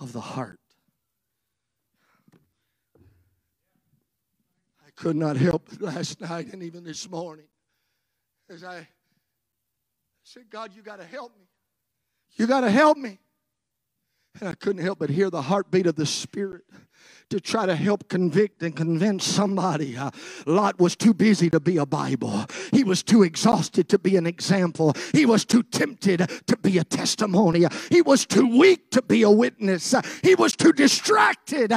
of 0.00 0.14
the 0.14 0.20
heart. 0.22 0.58
Could 5.04 5.16
not 5.16 5.36
help 5.36 5.68
last 5.80 6.18
night 6.22 6.50
and 6.54 6.62
even 6.62 6.82
this 6.82 7.10
morning 7.10 7.44
as 8.48 8.64
I 8.64 8.88
said, 10.22 10.44
God, 10.48 10.70
you 10.74 10.80
got 10.80 10.96
to 10.96 11.04
help 11.04 11.36
me. 11.36 11.44
You 12.36 12.46
got 12.46 12.62
to 12.62 12.70
help 12.70 12.96
me. 12.96 13.18
And 14.40 14.48
I 14.48 14.54
couldn't 14.54 14.82
help 14.82 15.00
but 15.00 15.10
hear 15.10 15.28
the 15.28 15.42
heartbeat 15.42 15.86
of 15.86 15.96
the 15.96 16.06
Spirit 16.06 16.62
to 17.30 17.40
try 17.40 17.66
to 17.66 17.74
help 17.74 18.08
convict 18.08 18.62
and 18.62 18.74
convince 18.76 19.24
somebody. 19.24 19.96
Uh, 19.96 20.10
Lot 20.46 20.78
was 20.78 20.96
too 20.96 21.14
busy 21.14 21.50
to 21.50 21.60
be 21.60 21.76
a 21.76 21.86
Bible. 21.86 22.44
He 22.72 22.84
was 22.84 23.02
too 23.02 23.22
exhausted 23.22 23.88
to 23.90 23.98
be 23.98 24.16
an 24.16 24.26
example. 24.26 24.94
He 25.12 25.26
was 25.26 25.44
too 25.44 25.62
tempted 25.62 26.28
to 26.46 26.56
be 26.56 26.78
a 26.78 26.84
testimony. 26.84 27.64
He 27.90 28.02
was 28.02 28.26
too 28.26 28.58
weak 28.58 28.90
to 28.90 29.02
be 29.02 29.22
a 29.22 29.30
witness. 29.30 29.94
He 30.22 30.34
was 30.34 30.56
too 30.56 30.72
distracted 30.72 31.72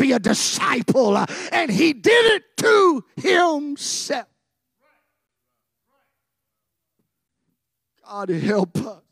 be 0.00 0.12
a 0.12 0.18
disciple. 0.18 1.16
Uh, 1.16 1.26
and 1.52 1.70
he 1.70 1.92
did 1.92 2.32
it 2.32 2.56
to 2.58 3.04
himself. 3.16 4.26
God 8.04 8.30
help 8.30 8.76
us 8.78 9.02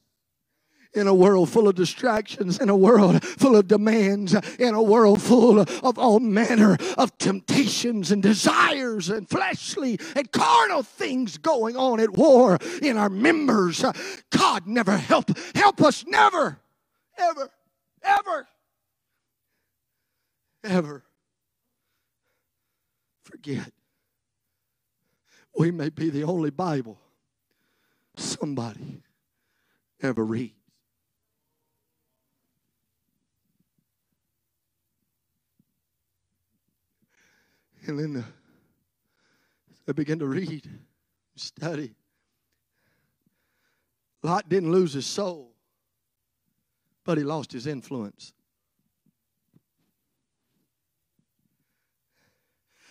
in 0.95 1.07
a 1.07 1.15
world 1.15 1.49
full 1.49 1.69
of 1.69 1.77
distractions, 1.77 2.59
in 2.59 2.69
a 2.69 2.77
world 2.77 3.23
full 3.23 3.55
of 3.55 3.69
demands, 3.69 4.35
in 4.59 4.75
a 4.75 4.83
world 4.83 5.23
full 5.23 5.61
of 5.61 5.99
all 5.99 6.19
manner 6.19 6.77
of 6.97 7.17
temptations 7.19 8.11
and 8.11 8.23
desires 8.23 9.09
and 9.09 9.29
fleshly 9.29 10.01
and 10.17 10.33
carnal 10.33 10.83
things 10.83 11.39
going 11.39 11.77
on 11.77 12.01
at 12.01 12.11
war 12.11 12.59
in 12.83 12.97
our 12.97 13.11
members. 13.11 13.85
God 14.31 14.67
never 14.67 14.97
help 14.97 15.31
help 15.55 15.81
us 15.81 16.05
never 16.07 16.59
ever 17.17 17.51
ever 18.03 18.49
ever 20.69 21.05
forget 23.23 23.73
we 25.59 25.71
may 25.73 25.89
be 25.89 26.09
the 26.09 26.23
only 26.23 26.51
Bible 26.51 27.01
somebody 28.17 29.03
ever 30.01 30.25
reads. 30.25 30.55
And 37.87 37.99
then 37.99 38.25
I 39.89 39.93
began 39.93 40.19
to 40.19 40.27
read, 40.27 40.69
study. 41.37 41.95
Lot 44.23 44.49
didn't 44.49 44.71
lose 44.71 44.93
his 44.93 45.07
soul, 45.07 45.55
but 47.05 47.19
he 47.19 47.25
lost 47.25 47.51
his 47.51 47.67
influence. 47.67 48.35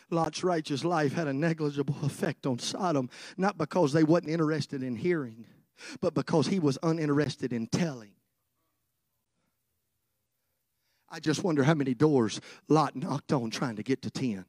Lot's 0.09 0.43
righteous 0.43 0.83
life 0.83 1.13
had 1.13 1.27
a 1.27 1.33
negligible 1.33 1.97
effect 2.03 2.45
on 2.45 2.59
Sodom, 2.59 3.09
not 3.37 3.57
because 3.57 3.93
they 3.93 4.03
wasn't 4.03 4.29
interested 4.31 4.83
in 4.83 4.95
hearing, 4.95 5.45
but 6.01 6.13
because 6.13 6.47
he 6.47 6.59
was 6.59 6.77
uninterested 6.83 7.53
in 7.53 7.67
telling. 7.67 8.11
I 11.09 11.19
just 11.19 11.43
wonder 11.43 11.63
how 11.63 11.73
many 11.73 11.93
doors 11.93 12.41
Lot 12.67 12.95
knocked 12.95 13.31
on 13.31 13.49
trying 13.49 13.77
to 13.77 13.83
get 13.83 14.01
to 14.01 14.11
10. 14.11 14.45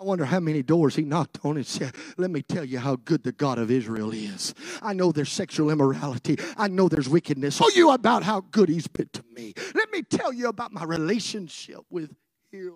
I 0.00 0.04
wonder 0.04 0.24
how 0.24 0.38
many 0.38 0.62
doors 0.62 0.94
he 0.94 1.02
knocked 1.02 1.40
on 1.44 1.56
and 1.56 1.66
said, 1.66 1.92
Let 2.16 2.30
me 2.30 2.40
tell 2.42 2.64
you 2.64 2.78
how 2.78 2.94
good 2.96 3.24
the 3.24 3.32
God 3.32 3.58
of 3.58 3.68
Israel 3.68 4.12
is. 4.12 4.54
I 4.80 4.92
know 4.92 5.10
there's 5.10 5.32
sexual 5.32 5.70
immorality. 5.70 6.38
I 6.56 6.68
know 6.68 6.88
there's 6.88 7.08
wickedness. 7.08 7.58
Tell 7.58 7.74
you 7.74 7.90
about 7.90 8.22
how 8.22 8.42
good 8.42 8.68
he's 8.68 8.86
been 8.86 9.08
to 9.14 9.24
me. 9.34 9.54
Let 9.74 9.90
me 9.90 10.02
tell 10.02 10.32
you 10.32 10.48
about 10.48 10.72
my 10.72 10.84
relationship 10.84 11.80
with 11.90 12.14
him. 12.52 12.74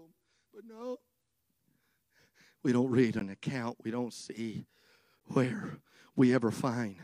But 0.54 0.64
no, 0.68 0.98
we 2.62 2.72
don't 2.72 2.90
read 2.90 3.16
an 3.16 3.30
account. 3.30 3.78
We 3.82 3.90
don't 3.90 4.12
see 4.12 4.66
where 5.26 5.78
we 6.14 6.34
ever 6.34 6.50
find 6.50 6.96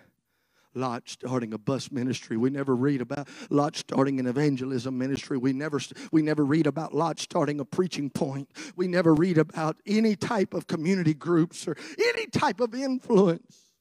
Lot 0.74 1.08
starting 1.08 1.52
a 1.54 1.58
bus 1.58 1.90
ministry. 1.90 2.36
We 2.36 2.50
never 2.50 2.76
read 2.76 3.00
about 3.00 3.28
Lot 3.50 3.76
starting 3.76 4.20
an 4.20 4.26
evangelism 4.26 4.96
ministry. 4.96 5.38
We 5.38 5.52
never, 5.52 5.80
we 6.12 6.22
never 6.22 6.44
read 6.44 6.66
about 6.66 6.94
Lot 6.94 7.18
starting 7.18 7.58
a 7.58 7.64
preaching 7.64 8.10
point. 8.10 8.50
We 8.76 8.86
never 8.86 9.14
read 9.14 9.38
about 9.38 9.76
any 9.86 10.14
type 10.14 10.54
of 10.54 10.66
community 10.66 11.14
groups 11.14 11.66
or 11.66 11.76
any 11.98 12.26
type 12.26 12.60
of 12.60 12.74
influence. 12.74 13.72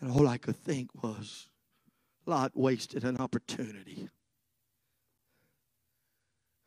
And 0.00 0.10
all 0.10 0.26
I 0.26 0.38
could 0.38 0.56
think 0.56 0.90
was, 1.02 1.48
Lot 2.26 2.52
wasted 2.54 3.04
an 3.04 3.18
opportunity. 3.18 4.08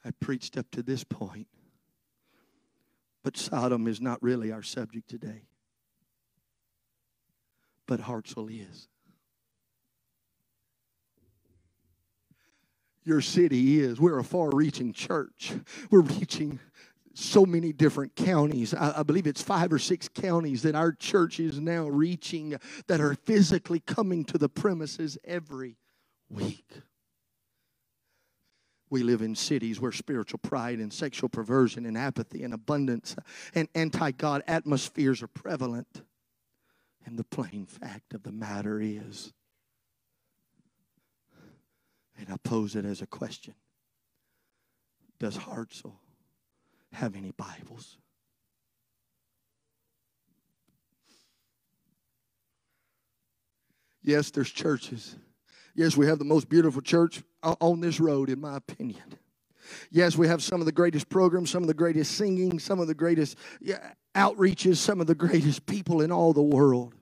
I 0.05 0.11
preached 0.11 0.57
up 0.57 0.69
to 0.71 0.83
this 0.83 1.03
point, 1.03 1.47
but 3.23 3.37
Sodom 3.37 3.87
is 3.87 4.01
not 4.01 4.21
really 4.21 4.51
our 4.51 4.63
subject 4.63 5.09
today 5.09 5.43
but 7.87 8.01
Hartselle 8.01 8.49
is. 8.49 8.87
Your 13.03 13.21
city 13.21 13.81
is. 13.81 13.99
We're 13.99 14.19
a 14.19 14.23
far 14.23 14.49
reaching 14.53 14.93
church. 14.93 15.51
We're 15.91 16.01
reaching 16.01 16.59
so 17.13 17.45
many 17.45 17.73
different 17.73 18.15
counties. 18.15 18.73
I, 18.73 18.99
I, 18.99 19.03
believe 19.03 19.27
it's 19.27 19.41
five 19.41 19.71
or 19.71 19.77
six 19.77 20.07
counties 20.07 20.63
that 20.63 20.73
our 20.73 20.93
church 20.93 21.39
is 21.39 21.59
now 21.59 21.87
reaching 21.87 22.57
that 22.87 23.01
are 23.01 23.13
physically 23.13 23.81
coming 23.81 24.23
to 24.25 24.37
the 24.37 24.49
premises 24.49 25.17
every 25.23 25.77
week. 26.29 26.65
We 28.93 29.01
live 29.01 29.23
in 29.23 29.33
cities 29.33 29.81
where 29.81 29.91
spiritual 29.91 30.37
pride 30.37 30.77
and 30.77 30.93
sexual 30.93 31.27
perversion 31.27 31.87
and 31.87 31.97
apathy 31.97 32.43
and 32.43 32.53
abundance 32.53 33.15
and 33.55 33.67
anti 33.73 34.11
God 34.11 34.43
atmospheres 34.45 35.23
are 35.23 35.27
prevalent. 35.27 36.03
And 37.03 37.17
the 37.17 37.23
plain 37.23 37.65
fact 37.65 38.13
of 38.13 38.21
the 38.21 38.31
matter 38.31 38.79
is, 38.79 39.33
and 42.19 42.29
I 42.29 42.37
pose 42.43 42.75
it 42.75 42.85
as 42.85 43.01
a 43.01 43.07
question 43.07 43.55
Does 45.17 45.39
Hartselle 45.39 45.97
have 46.91 47.15
any 47.15 47.31
Bibles? 47.31 47.97
Yes, 54.03 54.29
there's 54.29 54.51
churches. 54.51 55.15
Yes, 55.75 55.97
we 55.97 56.05
have 56.05 56.19
the 56.19 56.25
most 56.25 56.49
beautiful 56.49 56.81
church 56.81 57.23
on 57.41 57.81
this 57.81 57.99
road, 57.99 58.29
in 58.29 58.39
my 58.39 58.57
opinion. 58.57 59.03
Yes, 59.89 60.17
we 60.17 60.27
have 60.27 60.43
some 60.43 60.59
of 60.59 60.65
the 60.65 60.71
greatest 60.71 61.09
programs, 61.09 61.49
some 61.49 61.63
of 61.63 61.67
the 61.67 61.73
greatest 61.73 62.15
singing, 62.15 62.59
some 62.59 62.79
of 62.79 62.87
the 62.87 62.93
greatest 62.93 63.37
outreaches, 64.13 64.77
some 64.77 65.01
of 65.01 65.07
the 65.07 65.15
greatest 65.25 65.65
people 65.65 66.01
in 66.01 66.11
all 66.11 66.33
the 66.33 66.41
world. 66.41 66.93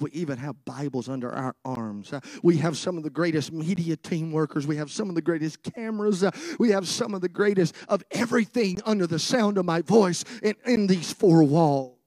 We 0.00 0.10
even 0.12 0.38
have 0.38 0.64
Bibles 0.64 1.08
under 1.08 1.32
our 1.32 1.56
arms. 1.64 2.12
Uh, 2.12 2.20
we 2.44 2.58
have 2.58 2.76
some 2.76 2.96
of 2.96 3.02
the 3.02 3.10
greatest 3.10 3.52
media 3.52 3.96
team 3.96 4.30
workers. 4.30 4.64
We 4.64 4.76
have 4.76 4.92
some 4.92 5.08
of 5.08 5.16
the 5.16 5.22
greatest 5.22 5.64
cameras. 5.64 6.22
Uh, 6.22 6.30
we 6.60 6.70
have 6.70 6.86
some 6.86 7.14
of 7.14 7.20
the 7.20 7.28
greatest 7.28 7.74
of 7.88 8.04
everything 8.12 8.80
under 8.84 9.08
the 9.08 9.18
sound 9.18 9.58
of 9.58 9.64
my 9.64 9.82
voice 9.82 10.24
in, 10.40 10.54
in 10.64 10.86
these 10.86 11.12
four 11.12 11.42
walls. 11.42 11.97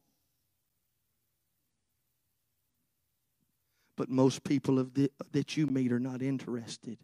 But 4.02 4.10
most 4.10 4.44
people 4.44 4.80
of 4.80 4.96
the, 4.96 5.12
that 5.32 5.56
you 5.58 5.68
meet 5.68 5.92
are 5.92 6.00
not 6.00 6.24
interested 6.24 6.98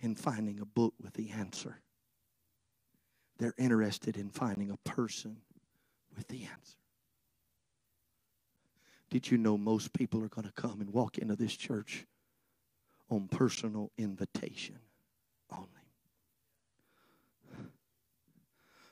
in 0.00 0.14
finding 0.14 0.60
a 0.60 0.66
book 0.66 0.92
with 1.00 1.14
the 1.14 1.30
answer. 1.30 1.80
They're 3.38 3.54
interested 3.56 4.18
in 4.18 4.28
finding 4.28 4.70
a 4.70 4.76
person 4.86 5.38
with 6.14 6.28
the 6.28 6.42
answer. 6.42 6.76
Did 9.08 9.30
you 9.30 9.38
know 9.38 9.56
most 9.56 9.94
people 9.94 10.22
are 10.22 10.28
going 10.28 10.46
to 10.46 10.52
come 10.52 10.82
and 10.82 10.92
walk 10.92 11.16
into 11.16 11.36
this 11.36 11.56
church 11.56 12.04
on 13.08 13.26
personal 13.26 13.90
invitation 13.96 14.80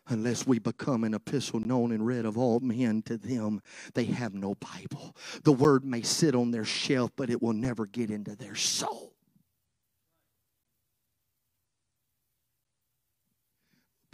Unless 0.08 0.46
we 0.46 0.60
become 0.60 1.02
an 1.02 1.14
epistle 1.14 1.58
known 1.58 1.90
and 1.90 2.06
read 2.06 2.26
of 2.26 2.38
all 2.38 2.60
men 2.60 3.02
to 3.02 3.16
them, 3.16 3.60
they 3.94 4.04
have 4.04 4.34
no 4.34 4.54
Bible. 4.54 5.16
The 5.42 5.52
word 5.52 5.84
may 5.84 6.02
sit 6.02 6.34
on 6.34 6.52
their 6.52 6.64
shelf, 6.64 7.10
but 7.16 7.28
it 7.28 7.42
will 7.42 7.52
never 7.52 7.86
get 7.86 8.10
into 8.10 8.36
their 8.36 8.54
soul. 8.54 9.14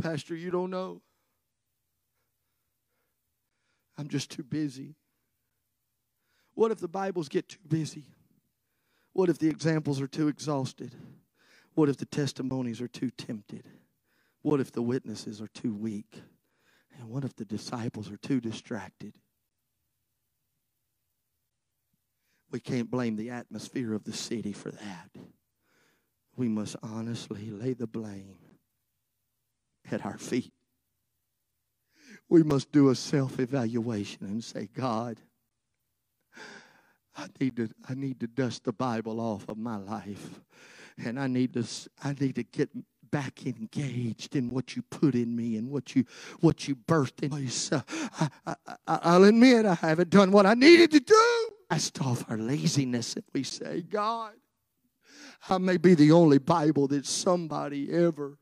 Pastor, 0.00 0.34
you 0.34 0.50
don't 0.50 0.70
know. 0.70 1.02
I'm 3.98 4.08
just 4.08 4.30
too 4.30 4.42
busy. 4.42 4.96
What 6.54 6.72
if 6.72 6.78
the 6.78 6.88
Bibles 6.88 7.28
get 7.28 7.50
too 7.50 7.58
busy? 7.68 8.06
What 9.12 9.28
if 9.28 9.38
the 9.38 9.48
examples 9.48 10.00
are 10.00 10.08
too 10.08 10.28
exhausted? 10.28 10.94
What 11.74 11.88
if 11.88 11.98
the 11.98 12.06
testimonies 12.06 12.80
are 12.80 12.88
too 12.88 13.10
tempted? 13.10 13.68
What 14.42 14.60
if 14.60 14.72
the 14.72 14.82
witnesses 14.82 15.40
are 15.40 15.48
too 15.48 15.74
weak? 15.74 16.20
And 16.98 17.08
what 17.08 17.24
if 17.24 17.34
the 17.34 17.44
disciples 17.44 18.10
are 18.10 18.16
too 18.16 18.40
distracted? 18.40 19.14
We 22.50 22.60
can't 22.60 22.90
blame 22.90 23.16
the 23.16 23.30
atmosphere 23.30 23.94
of 23.94 24.04
the 24.04 24.12
city 24.12 24.52
for 24.52 24.70
that. 24.70 25.10
We 26.36 26.48
must 26.48 26.76
honestly 26.82 27.50
lay 27.50 27.72
the 27.72 27.86
blame 27.86 28.38
at 29.90 30.04
our 30.04 30.18
feet. 30.18 30.52
We 32.28 32.42
must 32.42 32.72
do 32.72 32.90
a 32.90 32.94
self 32.94 33.38
evaluation 33.38 34.26
and 34.26 34.44
say, 34.44 34.68
God, 34.74 35.18
I 37.16 37.26
need 37.40 37.56
to 37.56 37.68
I 37.88 37.94
need 37.94 38.20
to 38.20 38.26
dust 38.26 38.64
the 38.64 38.72
Bible 38.72 39.20
off 39.20 39.48
of 39.48 39.58
my 39.58 39.76
life. 39.76 40.40
And 41.02 41.18
I 41.18 41.26
need 41.26 41.54
to 41.54 41.64
I 42.02 42.14
need 42.18 42.34
to 42.36 42.42
get 42.42 42.70
back 43.12 43.46
engaged 43.46 44.34
in 44.34 44.50
what 44.50 44.74
you 44.74 44.82
put 44.82 45.14
in 45.14 45.36
me 45.36 45.56
and 45.56 45.70
what 45.70 45.94
you 45.94 46.04
what 46.40 46.66
you 46.66 46.74
birthed 46.74 47.22
in 47.22 47.32
me. 47.32 47.46
So 47.46 47.80
I, 48.18 48.28
I, 48.46 48.54
I'll 48.88 49.24
admit 49.24 49.66
I 49.66 49.74
haven't 49.74 50.10
done 50.10 50.32
what 50.32 50.46
I 50.46 50.54
needed 50.54 50.90
to 50.90 51.00
do. 51.00 51.48
Cast 51.70 52.00
off 52.02 52.28
our 52.28 52.38
laziness 52.38 53.14
and 53.14 53.24
we 53.32 53.44
say, 53.44 53.82
God, 53.82 54.32
I 55.48 55.58
may 55.58 55.76
be 55.76 55.94
the 55.94 56.10
only 56.10 56.38
Bible 56.38 56.88
that 56.88 57.06
somebody 57.06 57.92
ever. 57.92 58.38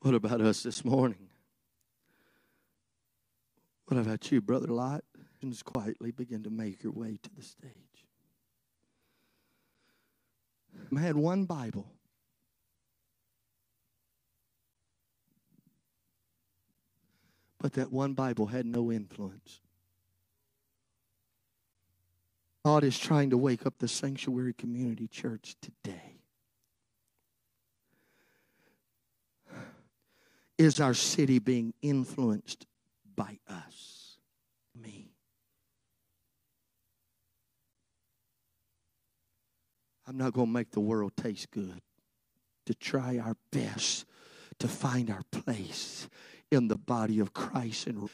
What 0.00 0.14
about 0.14 0.40
us 0.40 0.62
this 0.62 0.84
morning? 0.84 1.28
What 3.86 4.00
about 4.00 4.30
you, 4.32 4.40
Brother 4.40 4.68
Lot? 4.68 5.04
Just 5.48 5.64
quietly 5.64 6.10
begin 6.10 6.42
to 6.42 6.50
make 6.50 6.82
your 6.82 6.92
way 6.92 7.18
to 7.22 7.30
the 7.36 7.42
stage. 7.42 7.95
I 10.96 11.00
had 11.00 11.16
one 11.16 11.44
Bible. 11.44 11.92
But 17.58 17.74
that 17.74 17.92
one 17.92 18.14
Bible 18.14 18.46
had 18.46 18.66
no 18.66 18.92
influence. 18.92 19.60
God 22.64 22.84
is 22.84 22.98
trying 22.98 23.30
to 23.30 23.36
wake 23.36 23.64
up 23.64 23.78
the 23.78 23.88
sanctuary 23.88 24.52
community 24.52 25.06
church 25.06 25.56
today. 25.62 26.18
Is 30.58 30.80
our 30.80 30.94
city 30.94 31.38
being 31.38 31.74
influenced 31.82 32.66
by 33.14 33.38
us? 33.48 34.16
Me. 34.74 35.05
I'm 40.06 40.16
not 40.16 40.32
going 40.32 40.46
to 40.48 40.52
make 40.52 40.70
the 40.70 40.80
world 40.80 41.12
taste 41.16 41.50
good. 41.50 41.80
To 42.66 42.74
try 42.74 43.18
our 43.18 43.36
best 43.52 44.06
to 44.58 44.68
find 44.68 45.10
our 45.10 45.22
place 45.30 46.08
in 46.50 46.68
the 46.68 46.76
body 46.76 47.20
of 47.20 47.32
Christ. 47.32 47.86
And 47.86 48.08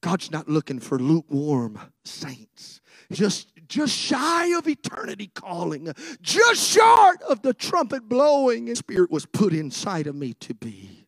God's 0.00 0.30
not 0.30 0.48
looking 0.48 0.80
for 0.80 0.98
lukewarm 0.98 1.78
saints, 2.04 2.80
just, 3.12 3.52
just 3.68 3.94
shy 3.94 4.56
of 4.56 4.68
eternity 4.68 5.30
calling, 5.34 5.92
just 6.20 6.62
short 6.62 7.22
of 7.22 7.42
the 7.42 7.54
trumpet 7.54 8.08
blowing. 8.08 8.74
Spirit 8.74 9.10
was 9.10 9.26
put 9.26 9.52
inside 9.52 10.06
of 10.06 10.14
me 10.14 10.34
to 10.34 10.54
be. 10.54 11.07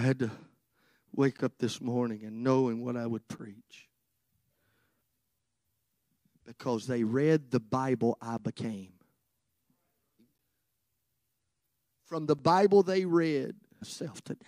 I 0.00 0.02
had 0.02 0.18
to 0.20 0.30
wake 1.14 1.42
up 1.42 1.58
this 1.58 1.78
morning 1.78 2.22
and 2.24 2.42
knowing 2.42 2.82
what 2.82 2.96
I 2.96 3.06
would 3.06 3.28
preach. 3.28 3.90
Because 6.46 6.86
they 6.86 7.04
read 7.04 7.50
the 7.50 7.60
Bible 7.60 8.16
I 8.18 8.38
became. 8.38 8.94
From 12.06 12.24
the 12.24 12.34
Bible 12.34 12.82
they 12.82 13.04
read, 13.04 13.56
myself 13.78 14.24
today, 14.24 14.46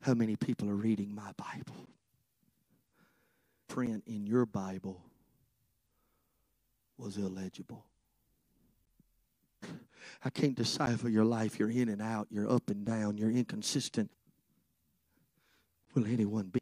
how 0.00 0.14
many 0.14 0.34
people 0.34 0.70
are 0.70 0.74
reading 0.74 1.14
my 1.14 1.30
Bible? 1.36 1.86
Print 3.68 4.02
in 4.06 4.26
your 4.26 4.46
Bible 4.46 5.02
was 6.96 7.18
illegible. 7.18 7.84
I 10.24 10.30
can't 10.30 10.54
decipher 10.54 11.10
your 11.10 11.26
life. 11.26 11.58
You're 11.58 11.70
in 11.70 11.90
and 11.90 12.00
out, 12.00 12.28
you're 12.30 12.50
up 12.50 12.70
and 12.70 12.86
down, 12.86 13.18
you're 13.18 13.30
inconsistent. 13.30 14.10
Will 15.94 16.06
anyone 16.06 16.48
be? 16.48 16.60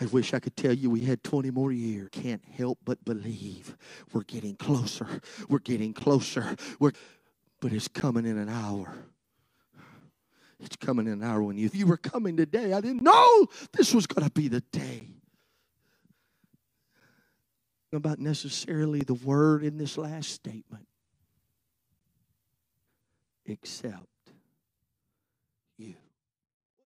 I 0.00 0.06
wish 0.06 0.34
I 0.34 0.40
could 0.40 0.56
tell 0.56 0.72
you 0.72 0.90
we 0.90 1.02
had 1.02 1.22
20 1.22 1.50
more 1.50 1.70
years. 1.70 2.08
Can't 2.10 2.42
help 2.56 2.78
but 2.84 3.04
believe 3.04 3.76
we're 4.12 4.24
getting 4.24 4.56
closer. 4.56 5.06
We're 5.48 5.60
getting 5.60 5.92
closer. 5.92 6.56
We're, 6.80 6.92
but 7.60 7.72
it's 7.72 7.86
coming 7.86 8.26
in 8.26 8.36
an 8.36 8.48
hour. 8.48 8.92
It's 10.58 10.76
coming 10.76 11.06
in 11.06 11.14
an 11.14 11.22
hour 11.22 11.42
when 11.42 11.56
you, 11.56 11.70
you 11.72 11.86
were 11.86 11.96
coming 11.96 12.36
today. 12.36 12.72
I 12.72 12.80
didn't 12.80 13.02
know 13.02 13.46
this 13.72 13.94
was 13.94 14.06
going 14.06 14.26
to 14.26 14.32
be 14.32 14.48
the 14.48 14.60
day. 14.72 15.08
About 17.92 18.18
necessarily 18.18 19.00
the 19.00 19.14
word 19.14 19.62
in 19.62 19.76
this 19.76 19.98
last 19.98 20.30
statement, 20.30 20.88
except. 23.44 24.06